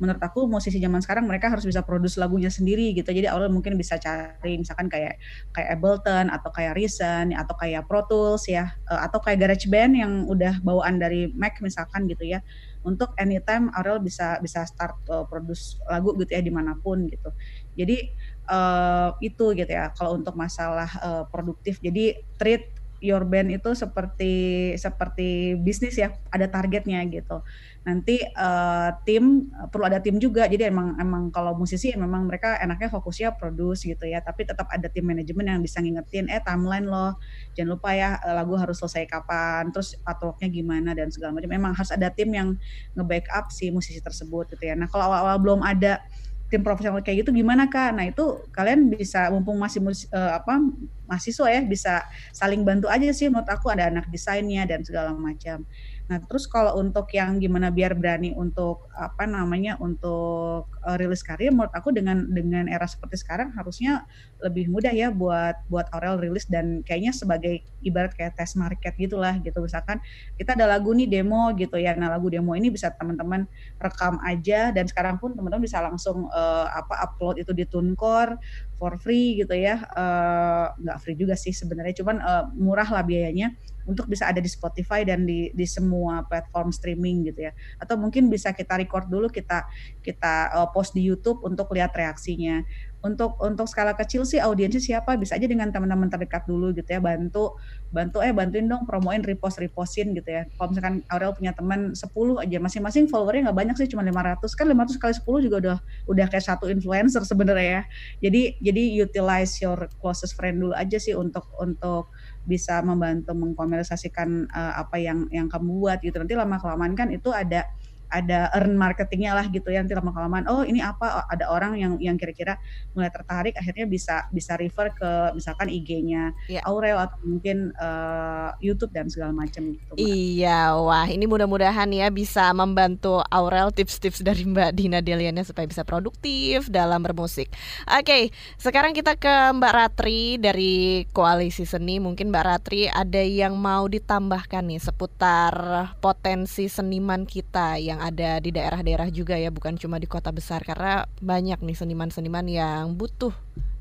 [0.00, 3.08] menurut aku musisi zaman sekarang mereka harus bisa produce lagunya sendiri gitu.
[3.12, 5.20] Jadi Aurel mungkin bisa cari misalkan kayak
[5.52, 10.12] kayak Ableton atau kayak Reason atau kayak Pro Tools ya uh, atau kayak GarageBand yang
[10.28, 12.40] udah bawaan dari Mac misalkan gitu ya
[12.86, 17.34] untuk anytime Aurel bisa bisa start uh, produce lagu gitu ya di mana pun gitu.
[17.74, 18.14] Jadi
[18.46, 21.82] uh, itu gitu ya kalau untuk masalah uh, produktif.
[21.82, 27.44] Jadi treat your band itu seperti seperti bisnis ya ada targetnya gitu.
[27.86, 30.50] Nanti uh, tim perlu ada tim juga.
[30.50, 34.18] Jadi emang emang kalau musisi memang mereka enaknya fokusnya produce gitu ya.
[34.24, 37.14] Tapi tetap ada tim manajemen yang bisa ngingetin eh timeline loh.
[37.54, 41.52] Jangan lupa ya eh, lagu harus selesai kapan terus artworknya gimana dan segala macam.
[41.52, 42.58] Memang harus ada tim yang
[42.98, 44.74] nge-backup si musisi tersebut gitu ya.
[44.74, 46.02] Nah kalau awal-awal belum ada
[46.46, 47.94] tim profesional kayak gitu gimana kak?
[47.96, 49.82] Nah itu kalian bisa mumpung masih
[50.14, 50.62] uh, apa
[51.06, 52.02] mahasiswa ya bisa
[52.34, 55.66] saling bantu aja sih menurut aku ada anak desainnya dan segala macam.
[56.06, 61.50] Nah, terus kalau untuk yang gimana biar berani untuk apa namanya untuk uh, rilis karya
[61.50, 64.06] menurut aku dengan dengan era seperti sekarang harusnya
[64.38, 69.34] lebih mudah ya buat buat Aurel rilis dan kayaknya sebagai ibarat kayak test market gitulah
[69.42, 69.98] gitu misalkan
[70.38, 71.98] kita ada lagu nih demo gitu ya.
[71.98, 73.42] Nah, lagu demo ini bisa teman-teman
[73.82, 78.38] rekam aja dan sekarang pun teman-teman bisa langsung uh, apa upload itu di TuneCore
[78.78, 79.82] for free gitu ya.
[79.90, 84.50] Uh, nggak free juga sih sebenarnya cuman uh, murah lah biayanya untuk bisa ada di
[84.50, 87.52] Spotify dan di di semua platform streaming gitu ya.
[87.78, 89.64] Atau mungkin bisa kita record dulu kita
[90.02, 92.66] kita uh, post di YouTube untuk lihat reaksinya.
[93.06, 96.98] Untuk untuk skala kecil sih audiensnya siapa bisa aja dengan teman-teman terdekat dulu gitu ya
[96.98, 97.54] bantu
[97.94, 100.42] bantu eh bantuin dong promoin repost repostin gitu ya.
[100.58, 104.66] Kalau misalkan Aurel punya teman 10 aja masing-masing followernya nggak banyak sih cuma 500 kan
[104.66, 105.78] 500 kali 10 juga udah
[106.10, 107.82] udah kayak satu influencer sebenarnya ya.
[108.26, 112.10] Jadi jadi utilize your closest friend dulu aja sih untuk untuk
[112.46, 116.16] bisa membantu mengkomersialisasikan uh, apa yang yang kamu buat gitu.
[116.22, 117.66] Nanti lama kelamaan kan itu ada
[118.10, 121.78] ada earn marketingnya lah gitu ya nanti lama kelamaan oh ini apa oh, ada orang
[121.78, 122.58] yang yang kira-kira
[122.94, 126.62] mulai tertarik akhirnya bisa bisa refer ke misalkan IG-nya yeah.
[126.66, 129.92] Aurel atau mungkin uh, YouTube dan segala macam gitu.
[129.94, 130.00] Mbak.
[130.00, 135.82] Iya, wah ini mudah-mudahan ya bisa membantu Aurel tips-tips dari Mbak Dina Deliana supaya bisa
[135.82, 137.52] produktif dalam bermusik.
[137.88, 138.22] Oke, okay,
[138.56, 142.00] sekarang kita ke Mbak Ratri dari Koalisi Seni.
[142.00, 145.54] Mungkin Mbak Ratri ada yang mau ditambahkan nih seputar
[146.00, 150.60] potensi seniman kita yang yang ada di daerah-daerah juga ya bukan cuma di kota besar
[150.60, 153.32] karena banyak nih seniman-seniman yang butuh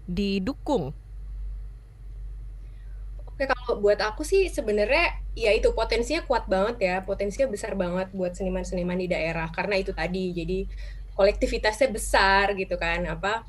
[0.08, 0.96] didukung.
[3.28, 8.08] Oke kalau buat aku sih sebenarnya ya itu potensinya kuat banget ya potensinya besar banget
[8.16, 10.64] buat seniman-seniman di daerah karena itu tadi jadi
[11.20, 13.44] kolektivitasnya besar gitu kan apa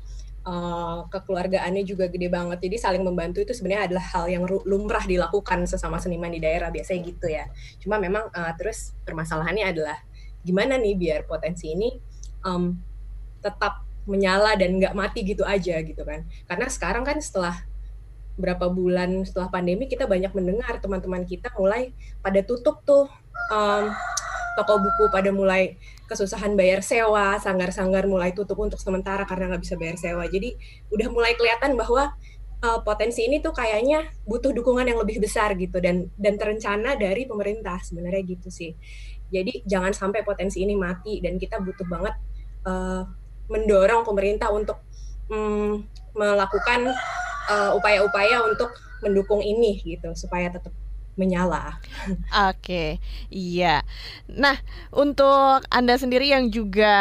[0.47, 2.63] uh, kekeluargaannya juga gede banget.
[2.63, 7.01] Jadi saling membantu itu sebenarnya adalah hal yang lumrah dilakukan sesama seniman di daerah biasanya
[7.03, 7.45] gitu ya.
[7.83, 9.99] Cuma memang uh, terus permasalahannya adalah
[10.47, 11.91] gimana nih biar potensi ini
[12.47, 12.71] um,
[13.43, 16.23] tetap menyala dan nggak mati gitu aja gitu kan.
[16.47, 17.59] Karena sekarang kan setelah
[18.39, 21.91] berapa bulan setelah pandemi kita banyak mendengar teman-teman kita mulai
[22.21, 23.09] pada tutup tuh
[23.51, 23.91] um,
[24.57, 25.77] toko buku pada mulai
[26.07, 30.23] kesusahan bayar sewa, sanggar-sanggar mulai tutup untuk sementara karena nggak bisa bayar sewa.
[30.25, 30.55] Jadi
[30.89, 32.15] udah mulai kelihatan bahwa
[32.65, 37.29] uh, potensi ini tuh kayaknya butuh dukungan yang lebih besar gitu dan dan terencana dari
[37.29, 38.73] pemerintah sebenarnya gitu sih.
[39.27, 42.15] Jadi jangan sampai potensi ini mati dan kita butuh banget
[42.63, 43.03] uh,
[43.47, 44.79] mendorong pemerintah untuk
[45.31, 45.83] um,
[46.17, 46.91] melakukan
[47.47, 47.71] upaya
[48.03, 50.73] upaya-upaya untuk mendukung ini gitu supaya tetap
[51.17, 51.81] menyala.
[52.49, 53.01] Oke,
[53.33, 53.81] iya.
[54.29, 54.55] Nah,
[54.93, 56.95] untuk Anda sendiri yang juga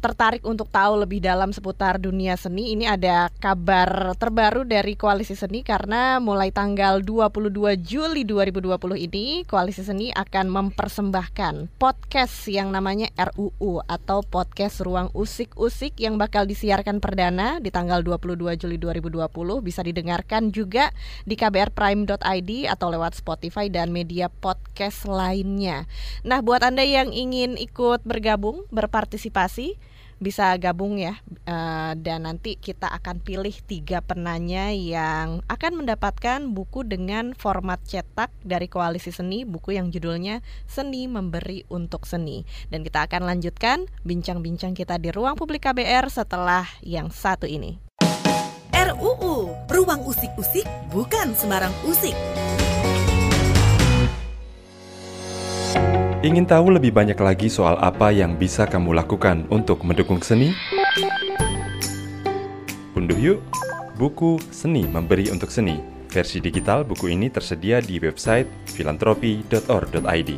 [0.00, 5.60] tertarik untuk tahu lebih dalam seputar dunia seni, ini ada kabar terbaru dari Koalisi Seni
[5.60, 13.84] karena mulai tanggal 22 Juli 2020 ini Koalisi Seni akan mempersembahkan podcast yang namanya RUU
[13.84, 19.28] atau podcast Ruang Usik-Usik yang bakal disiarkan perdana di tanggal 22 Juli 2020
[19.60, 20.88] bisa didengarkan juga
[21.28, 25.90] di kbrprime.id atau lewat Spotify Spotify dan media podcast lainnya.
[26.22, 29.74] Nah, buat Anda yang ingin ikut bergabung, berpartisipasi,
[30.18, 31.14] bisa gabung ya
[31.46, 38.30] uh, dan nanti kita akan pilih tiga penanya yang akan mendapatkan buku dengan format cetak
[38.42, 42.46] dari Koalisi Seni, buku yang judulnya Seni Memberi untuk Seni.
[42.70, 47.78] Dan kita akan lanjutkan bincang-bincang kita di ruang publik KBR setelah yang satu ini.
[48.70, 52.14] RUU, Ruang Usik-Usik bukan sembarang usik.
[56.18, 60.50] Ingin tahu lebih banyak lagi soal apa yang bisa kamu lakukan untuk mendukung seni?
[62.98, 63.38] Unduh yuk
[63.94, 65.78] buku Seni Memberi untuk Seni.
[66.08, 70.30] Versi digital buku ini tersedia di website filantropi.org.id.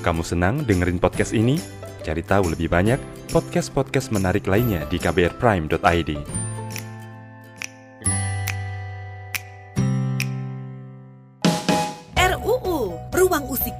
[0.00, 1.60] Kamu senang dengerin podcast ini?
[2.02, 2.98] Cari tahu lebih banyak
[3.30, 6.10] podcast-podcast menarik lainnya di kbrprime.id.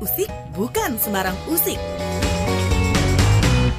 [0.06, 1.82] usik bukan sembarang usik.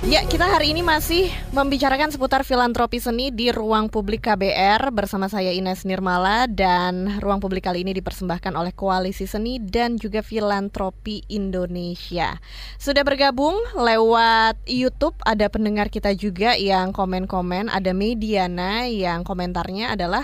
[0.08, 5.52] Ya, kita hari ini masih membicarakan seputar filantropi seni di Ruang Publik KBR bersama saya
[5.52, 12.40] Ines Nirmala dan Ruang Publik kali ini dipersembahkan oleh Koalisi Seni dan juga Filantropi Indonesia.
[12.80, 20.24] Sudah bergabung lewat YouTube ada pendengar kita juga yang komen-komen, ada Mediana yang komentarnya adalah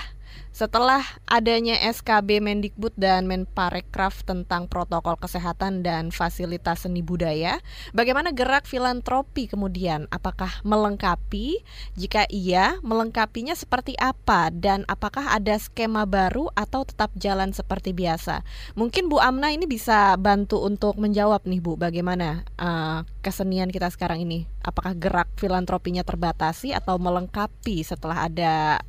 [0.54, 7.58] setelah adanya SKB Mendikbud dan Menparekraf tentang protokol kesehatan dan fasilitas seni budaya,
[7.90, 10.06] bagaimana gerak filantropi kemudian?
[10.14, 11.66] Apakah melengkapi?
[11.98, 14.54] Jika iya, melengkapinya seperti apa?
[14.54, 18.46] Dan apakah ada skema baru atau tetap jalan seperti biasa?
[18.78, 24.22] Mungkin Bu Amna ini bisa bantu untuk menjawab nih Bu, bagaimana uh, kesenian kita sekarang
[24.22, 24.46] ini?
[24.62, 28.86] Apakah gerak filantropinya terbatasi atau melengkapi setelah ada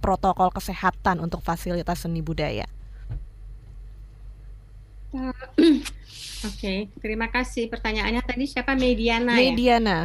[0.00, 2.66] protokol kesehatan untuk fasilitas seni budaya?
[5.12, 5.30] Uh,
[6.40, 6.78] Oke, okay.
[7.04, 7.68] terima kasih.
[7.68, 9.36] Pertanyaannya tadi siapa Mediana?
[9.36, 9.52] Ya?
[9.52, 9.98] Mediana.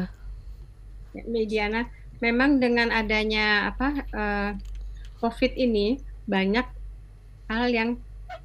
[1.15, 1.23] Ya?
[1.23, 1.81] Mediana.
[2.19, 4.51] Memang dengan adanya apa uh,
[5.23, 6.67] COVID ini banyak
[7.47, 7.89] hal yang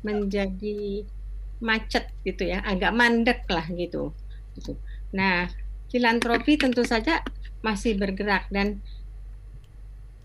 [0.07, 1.03] menjadi
[1.61, 4.14] macet gitu ya, agak mandek lah gitu.
[4.55, 4.78] gitu.
[5.11, 5.51] Nah,
[5.90, 7.20] filantropi tentu saja
[7.61, 8.80] masih bergerak dan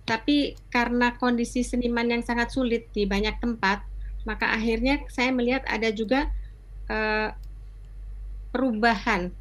[0.05, 3.81] tapi karena kondisi seniman yang sangat sulit di banyak tempat,
[4.25, 6.29] maka akhirnya saya melihat ada juga
[6.89, 7.33] uh,
[8.53, 9.33] perubahan.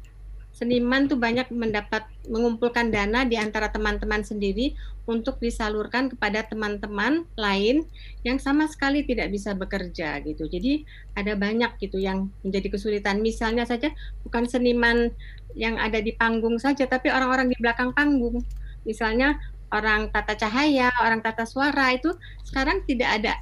[0.55, 4.73] Seniman tuh banyak mendapat mengumpulkan dana di antara teman-teman sendiri
[5.05, 7.85] untuk disalurkan kepada teman-teman lain
[8.25, 10.49] yang sama sekali tidak bisa bekerja gitu.
[10.49, 13.21] Jadi ada banyak gitu yang menjadi kesulitan.
[13.21, 13.93] Misalnya saja
[14.25, 15.13] bukan seniman
[15.53, 18.41] yang ada di panggung saja, tapi orang-orang di belakang panggung.
[18.87, 19.37] Misalnya
[19.73, 22.13] orang tata cahaya, orang tata suara itu
[22.45, 23.33] sekarang tidak ada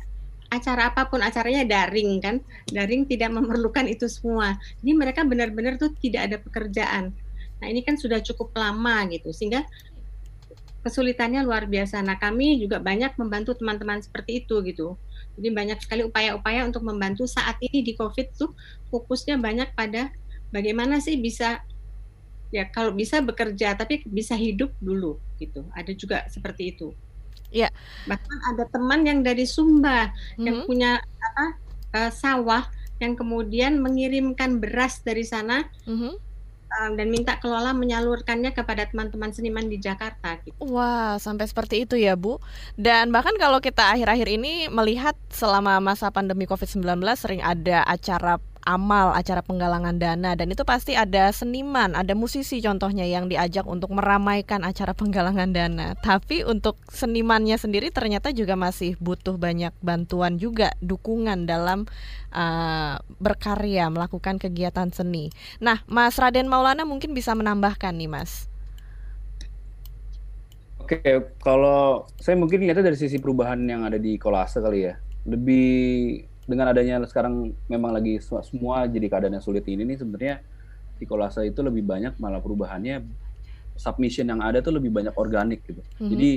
[0.53, 2.38] acara apa pun acaranya daring kan?
[2.69, 4.55] Daring tidak memerlukan itu semua.
[4.80, 7.09] Jadi mereka benar-benar tuh tidak ada pekerjaan.
[7.59, 9.65] Nah ini kan sudah cukup lama gitu sehingga
[10.86, 12.03] kesulitannya luar biasa.
[12.05, 14.99] Nah kami juga banyak membantu teman-teman seperti itu gitu.
[15.34, 18.53] Jadi banyak sekali upaya-upaya untuk membantu saat ini di covid tuh
[18.93, 20.13] fokusnya banyak pada
[20.53, 21.65] bagaimana sih bisa
[22.54, 25.66] ya kalau bisa bekerja tapi bisa hidup dulu gitu.
[25.74, 26.93] Ada juga seperti itu.
[27.49, 27.74] Ya.
[28.06, 30.45] Bahkan ada teman yang dari Sumba hmm.
[30.45, 31.45] yang punya apa
[31.97, 32.70] uh, sawah
[33.01, 35.66] yang kemudian mengirimkan beras dari sana.
[35.89, 36.14] Hmm
[36.74, 40.41] dan minta kelola menyalurkannya kepada teman-teman seniman di Jakarta.
[40.41, 40.58] Gitu.
[40.58, 42.41] Wah, sampai seperti itu ya Bu.
[42.74, 49.11] Dan bahkan kalau kita akhir-akhir ini melihat selama masa pandemi COVID-19 sering ada acara amal,
[49.11, 54.64] acara penggalangan dana dan itu pasti ada seniman, ada musisi contohnya yang diajak untuk meramaikan
[54.64, 55.95] acara penggalangan dana.
[55.99, 61.86] Tapi untuk senimannya sendiri ternyata juga masih butuh banyak bantuan juga, dukungan dalam
[62.32, 65.30] uh, berkarya, melakukan kegiatan seni.
[65.59, 68.47] Nah, Mas Raden Maulana mungkin bisa menambahkan nih, Mas.
[70.84, 70.99] Oke,
[71.39, 74.99] kalau saya mungkin lihatnya dari sisi perubahan yang ada di kolase kali ya.
[75.24, 80.35] Lebih dengan adanya sekarang memang lagi semua jadi keadaan yang sulit ini nih sebenarnya
[80.99, 83.03] di kolase itu lebih banyak malah perubahannya
[83.75, 85.81] submission yang ada tuh lebih banyak organik gitu.
[85.81, 86.09] Mm-hmm.
[86.13, 86.31] Jadi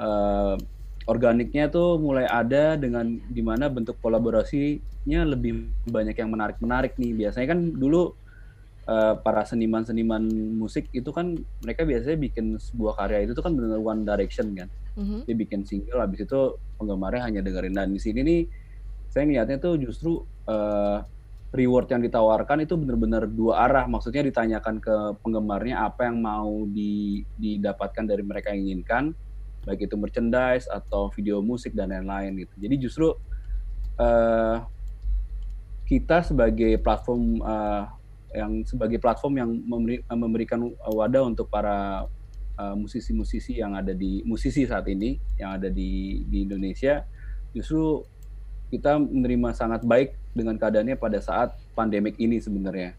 [0.00, 0.54] uh,
[1.08, 7.12] organiknya tuh mulai ada dengan di mana bentuk kolaborasinya lebih banyak yang menarik-menarik nih.
[7.26, 8.16] Biasanya kan dulu
[8.88, 10.24] uh, para seniman-seniman
[10.56, 14.68] musik itu kan mereka biasanya bikin sebuah karya itu tuh kan benar one direction kan.
[14.96, 15.20] Mm-hmm.
[15.28, 18.42] Dia bikin single habis itu penggemarnya hanya dengerin dan di sini nih
[19.08, 21.00] saya ngeliatnya tuh justru uh,
[21.52, 23.84] reward yang ditawarkan itu benar-benar dua arah.
[23.88, 29.16] Maksudnya ditanyakan ke penggemarnya apa yang mau di, didapatkan dari mereka yang inginkan,
[29.64, 32.54] baik itu merchandise atau video musik dan lain-lain gitu.
[32.60, 33.08] Jadi justru
[33.96, 34.56] uh,
[35.88, 37.88] kita sebagai platform uh,
[38.36, 42.04] yang sebagai platform yang memberi, memberikan wadah untuk para
[42.58, 47.06] musisi-musisi uh, yang ada di musisi saat ini yang ada di di Indonesia
[47.56, 48.02] justru
[48.68, 52.92] kita menerima sangat baik dengan keadaannya pada saat pandemik ini sebenarnya.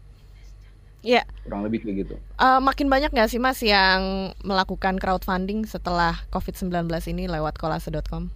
[1.00, 1.24] Iya.
[1.44, 2.14] Kurang lebih kayak gitu.
[2.36, 8.28] Uh, makin banyak nggak sih Mas yang melakukan crowdfunding setelah COVID-19 ini lewat kolase.com?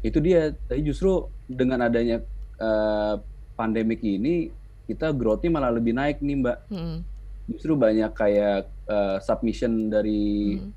[0.00, 0.56] Itu dia.
[0.68, 2.24] Tapi justru dengan adanya
[2.56, 3.20] uh,
[3.60, 4.48] pandemik ini
[4.88, 6.58] kita growth-nya malah lebih naik nih Mbak.
[6.72, 7.04] Hmm.
[7.48, 10.72] Justru banyak kayak uh, submission dari hmm.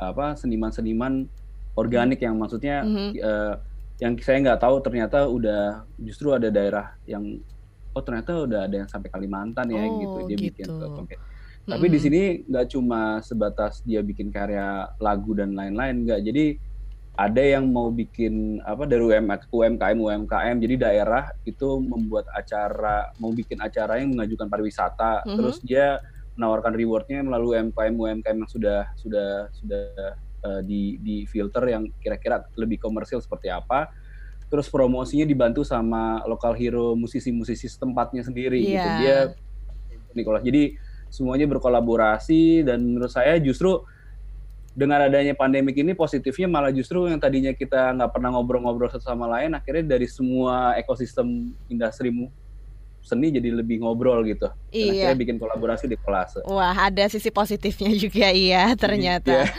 [0.00, 1.28] apa seniman-seniman
[1.76, 3.10] organik yang maksudnya hmm.
[3.20, 3.54] uh,
[4.00, 7.38] yang saya nggak tahu ternyata udah justru ada daerah yang
[7.92, 10.44] oh ternyata udah ada yang sampai Kalimantan ya oh, gitu dia gitu.
[10.48, 10.66] bikin
[11.04, 11.18] okay.
[11.68, 11.94] Tapi hmm.
[11.94, 16.20] di sini nggak cuma sebatas dia bikin karya lagu dan lain-lain nggak.
[16.24, 16.44] Jadi
[17.20, 23.60] ada yang mau bikin apa dari UMKM UMKM jadi daerah itu membuat acara mau bikin
[23.60, 25.36] acara yang mengajukan pariwisata mm-hmm.
[25.36, 26.00] terus dia
[26.40, 32.44] menawarkan rewardnya melalui UMKM UMKM yang sudah sudah sudah uh, di di filter yang kira-kira
[32.56, 33.92] lebih komersil seperti apa
[34.50, 38.66] terus promosinya dibantu sama lokal hero musisi-musisi setempatnya sendiri yeah.
[38.66, 38.98] gitu iya.
[38.98, 39.18] dia
[40.12, 40.74] Nicholas jadi
[41.10, 43.82] semuanya berkolaborasi dan menurut saya justru
[44.70, 49.26] dengan adanya pandemik ini positifnya malah justru yang tadinya kita nggak pernah ngobrol-ngobrol satu sama
[49.26, 52.14] lain akhirnya dari semua ekosistem industri
[53.00, 54.48] seni jadi lebih ngobrol gitu.
[54.70, 55.10] Dan iya.
[55.10, 56.44] akhirnya bikin kolaborasi di kelas.
[56.46, 59.44] Wah, ada sisi positifnya juga iya ternyata.
[59.44, 59.52] Iya.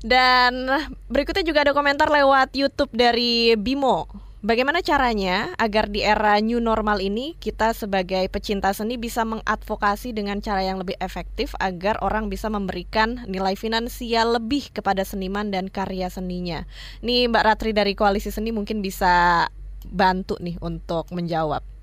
[0.00, 0.68] Dan
[1.10, 4.06] berikutnya juga ada komentar lewat YouTube dari Bimo.
[4.44, 10.44] Bagaimana caranya agar di era new normal ini kita sebagai pecinta seni bisa mengadvokasi dengan
[10.44, 16.12] cara yang lebih efektif agar orang bisa memberikan nilai finansial lebih kepada seniman dan karya
[16.12, 16.68] seninya.
[17.00, 19.48] Nih Mbak Ratri dari Koalisi Seni mungkin bisa
[19.88, 21.73] bantu nih untuk menjawab.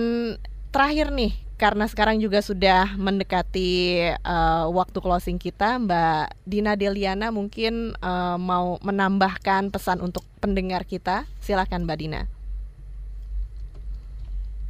[0.71, 7.93] terakhir nih karena sekarang juga sudah mendekati uh, waktu closing kita, Mbak Dina Deliana mungkin
[8.01, 11.29] uh, mau menambahkan pesan untuk pendengar kita.
[11.45, 12.40] Silakan Mbak Dina.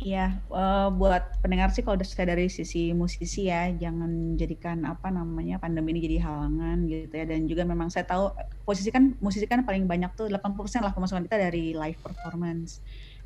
[0.01, 5.61] Iya, uh, buat pendengar sih kalau sudah dari sisi musisi ya, jangan jadikan apa namanya
[5.61, 7.25] pandemi ini jadi halangan gitu ya.
[7.29, 8.33] Dan juga memang saya tahu
[8.65, 12.81] posisi kan musisi kan paling banyak tuh 80% lah pemasukan kita dari live performance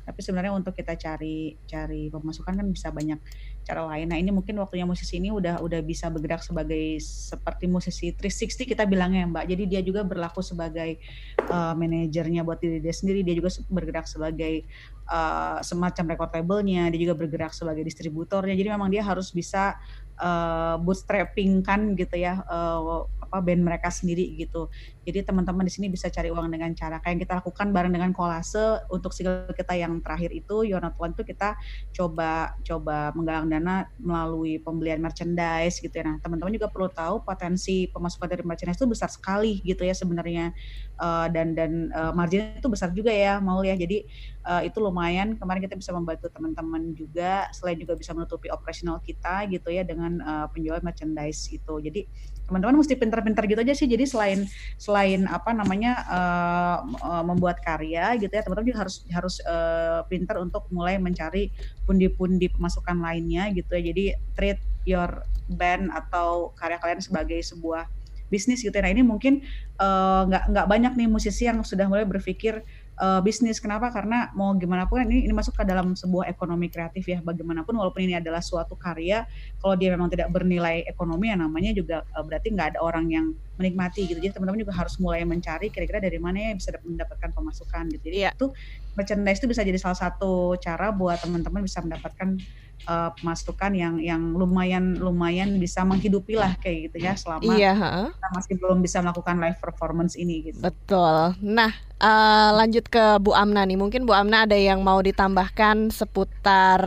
[0.05, 3.17] tapi sebenarnya untuk kita cari cari pemasukan kan bisa banyak
[3.65, 4.13] cara lain.
[4.13, 8.85] Nah ini mungkin waktunya musisi ini udah udah bisa bergerak sebagai seperti musisi 360 kita
[8.85, 9.45] bilangnya Mbak.
[9.49, 11.01] Jadi dia juga berlaku sebagai
[11.49, 13.25] uh, manajernya buat diri dia sendiri.
[13.25, 14.69] Dia juga bergerak sebagai
[15.09, 16.87] uh, semacam record labelnya.
[16.93, 18.53] Dia juga bergerak sebagai distributornya.
[18.53, 19.81] Jadi memang dia harus bisa
[20.21, 24.71] uh, bootstrapping kan gitu ya uh, apa band mereka sendiri gitu.
[25.03, 28.15] Jadi teman-teman di sini bisa cari uang dengan cara kayak yang kita lakukan bareng dengan
[28.15, 31.59] kolase untuk single kita yang terakhir itu You're Not One itu kita
[31.91, 36.07] coba coba menggalang dana melalui pembelian merchandise gitu ya.
[36.07, 40.55] Nah teman-teman juga perlu tahu potensi pemasukan dari merchandise itu besar sekali gitu ya sebenarnya
[41.03, 43.75] uh, dan dan uh, margin itu besar juga ya mau ya.
[43.75, 44.07] Jadi
[44.47, 49.43] uh, itu lumayan kemarin kita bisa membantu teman-teman juga selain juga bisa menutupi operasional kita
[49.51, 51.83] gitu ya dengan uh, penjualan merchandise gitu.
[51.83, 52.07] Jadi
[52.45, 53.89] teman-teman mesti pintar-pintar gitu aja sih.
[53.89, 54.39] Jadi selain
[54.77, 56.77] selain apa namanya uh,
[57.25, 61.49] membuat karya gitu ya teman-teman juga harus harus uh, pintar untuk mulai mencari
[61.83, 64.05] pundi-pundi pemasukan lainnya gitu ya jadi
[64.37, 67.89] treat your band atau karya kalian sebagai sebuah
[68.29, 68.85] bisnis gitu ya.
[68.85, 69.45] nah ini mungkin
[69.77, 72.65] nggak uh, nggak banyak nih musisi yang sudah mulai berpikir
[72.99, 73.59] uh, bisnis.
[73.59, 73.91] Kenapa?
[73.91, 77.19] Karena mau gimana pun ini ini masuk ke dalam sebuah ekonomi kreatif ya.
[77.23, 79.27] Bagaimanapun walaupun ini adalah suatu karya,
[79.59, 83.25] kalau dia memang tidak bernilai ekonomi ya namanya juga uh, berarti nggak ada orang yang
[83.55, 84.19] menikmati gitu.
[84.19, 88.03] Jadi teman-teman juga harus mulai mencari kira-kira dari mana ya bisa mendapatkan pemasukan gitu.
[88.11, 88.33] Jadi yeah.
[88.35, 88.51] itu
[88.95, 92.39] merchandise itu bisa jadi salah satu cara buat teman-teman bisa mendapatkan
[92.83, 97.73] uh, pemasukan yang yang lumayan lumayan bisa menghidupi lah kayak gitu ya selama iya,
[98.11, 100.59] kita masih belum bisa melakukan live performance ini gitu.
[100.59, 101.39] Betul.
[101.39, 103.79] Nah, uh, lanjut ke Bu Amna nih.
[103.79, 106.81] Mungkin Bu Amna ada yang mau ditambahkan seputar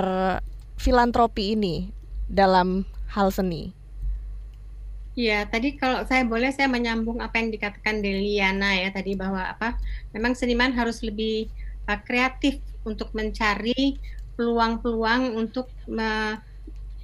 [0.79, 1.91] filantropi ini
[2.31, 3.75] dalam hal seni.
[5.19, 9.75] Iya, tadi kalau saya boleh saya menyambung apa yang dikatakan Deliana ya tadi bahwa apa
[10.15, 11.51] memang seniman harus lebih
[11.91, 13.99] uh, kreatif untuk mencari
[14.39, 16.39] peluang-peluang untuk me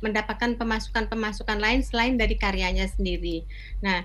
[0.05, 3.41] mendapatkan pemasukan-pemasukan lain selain dari karyanya sendiri.
[3.80, 4.05] Nah,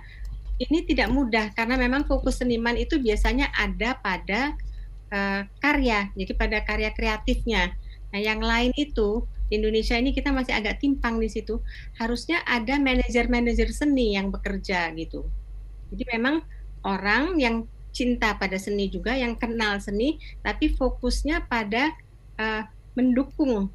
[0.55, 4.55] ini tidak mudah karena memang fokus seniman itu biasanya ada pada
[5.11, 7.75] uh, karya, jadi pada karya kreatifnya.
[8.15, 11.59] Nah, yang lain itu di Indonesia ini kita masih agak timpang di situ.
[11.99, 15.27] Harusnya ada manajer-manajer seni yang bekerja gitu.
[15.91, 16.45] Jadi memang
[16.88, 21.91] orang yang cinta pada seni juga, yang kenal seni, tapi fokusnya pada
[22.39, 22.63] uh,
[23.00, 23.72] mendukung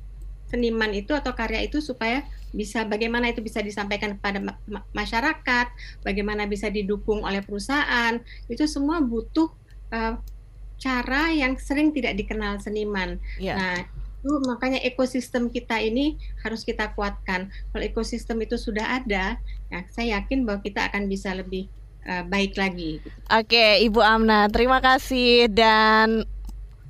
[0.52, 2.22] seniman itu atau karya itu supaya
[2.54, 4.54] bisa bagaimana itu bisa disampaikan kepada ma
[4.94, 5.66] masyarakat,
[6.06, 9.50] bagaimana bisa didukung oleh perusahaan, itu semua butuh
[9.90, 10.14] uh,
[10.78, 13.18] cara yang sering tidak dikenal seniman.
[13.42, 13.58] Yeah.
[13.58, 13.76] Nah,
[14.24, 16.16] itu makanya ekosistem kita ini
[16.46, 17.50] harus kita kuatkan.
[17.74, 19.36] Kalau ekosistem itu sudah ada,
[19.68, 21.66] ya saya yakin bahwa kita akan bisa lebih
[22.06, 23.02] uh, baik lagi.
[23.34, 26.22] Oke, Ibu Amna, terima kasih dan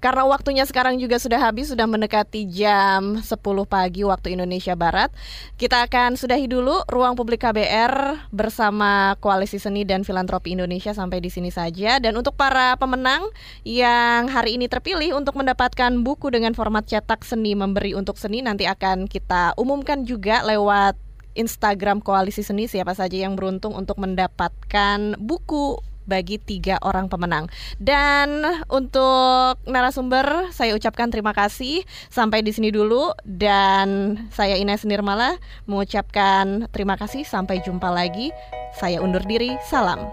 [0.04, 3.24] karena waktunya sekarang juga sudah habis, sudah mendekati jam 10
[3.64, 5.08] pagi waktu Indonesia Barat.
[5.56, 11.32] Kita akan sudahi dulu ruang publik KBR bersama Koalisi Seni dan Filantropi Indonesia sampai di
[11.32, 11.96] sini saja.
[12.04, 13.24] Dan untuk para pemenang
[13.64, 18.68] yang hari ini terpilih untuk mendapatkan buku dengan format cetak seni memberi untuk seni nanti
[18.68, 21.00] akan kita umumkan juga lewat
[21.32, 27.48] Instagram Koalisi Seni siapa saja yang beruntung untuk mendapatkan buku bagi tiga orang pemenang.
[27.76, 31.84] Dan untuk narasumber saya ucapkan terima kasih.
[32.08, 35.36] Sampai di sini dulu dan saya Ines Nirmala
[35.68, 38.30] mengucapkan terima kasih sampai jumpa lagi.
[38.76, 39.56] Saya undur diri.
[39.68, 40.10] Salam.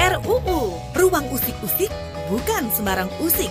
[0.00, 1.90] RUU Ruang Usik-usik
[2.30, 3.50] bukan sembarang usik.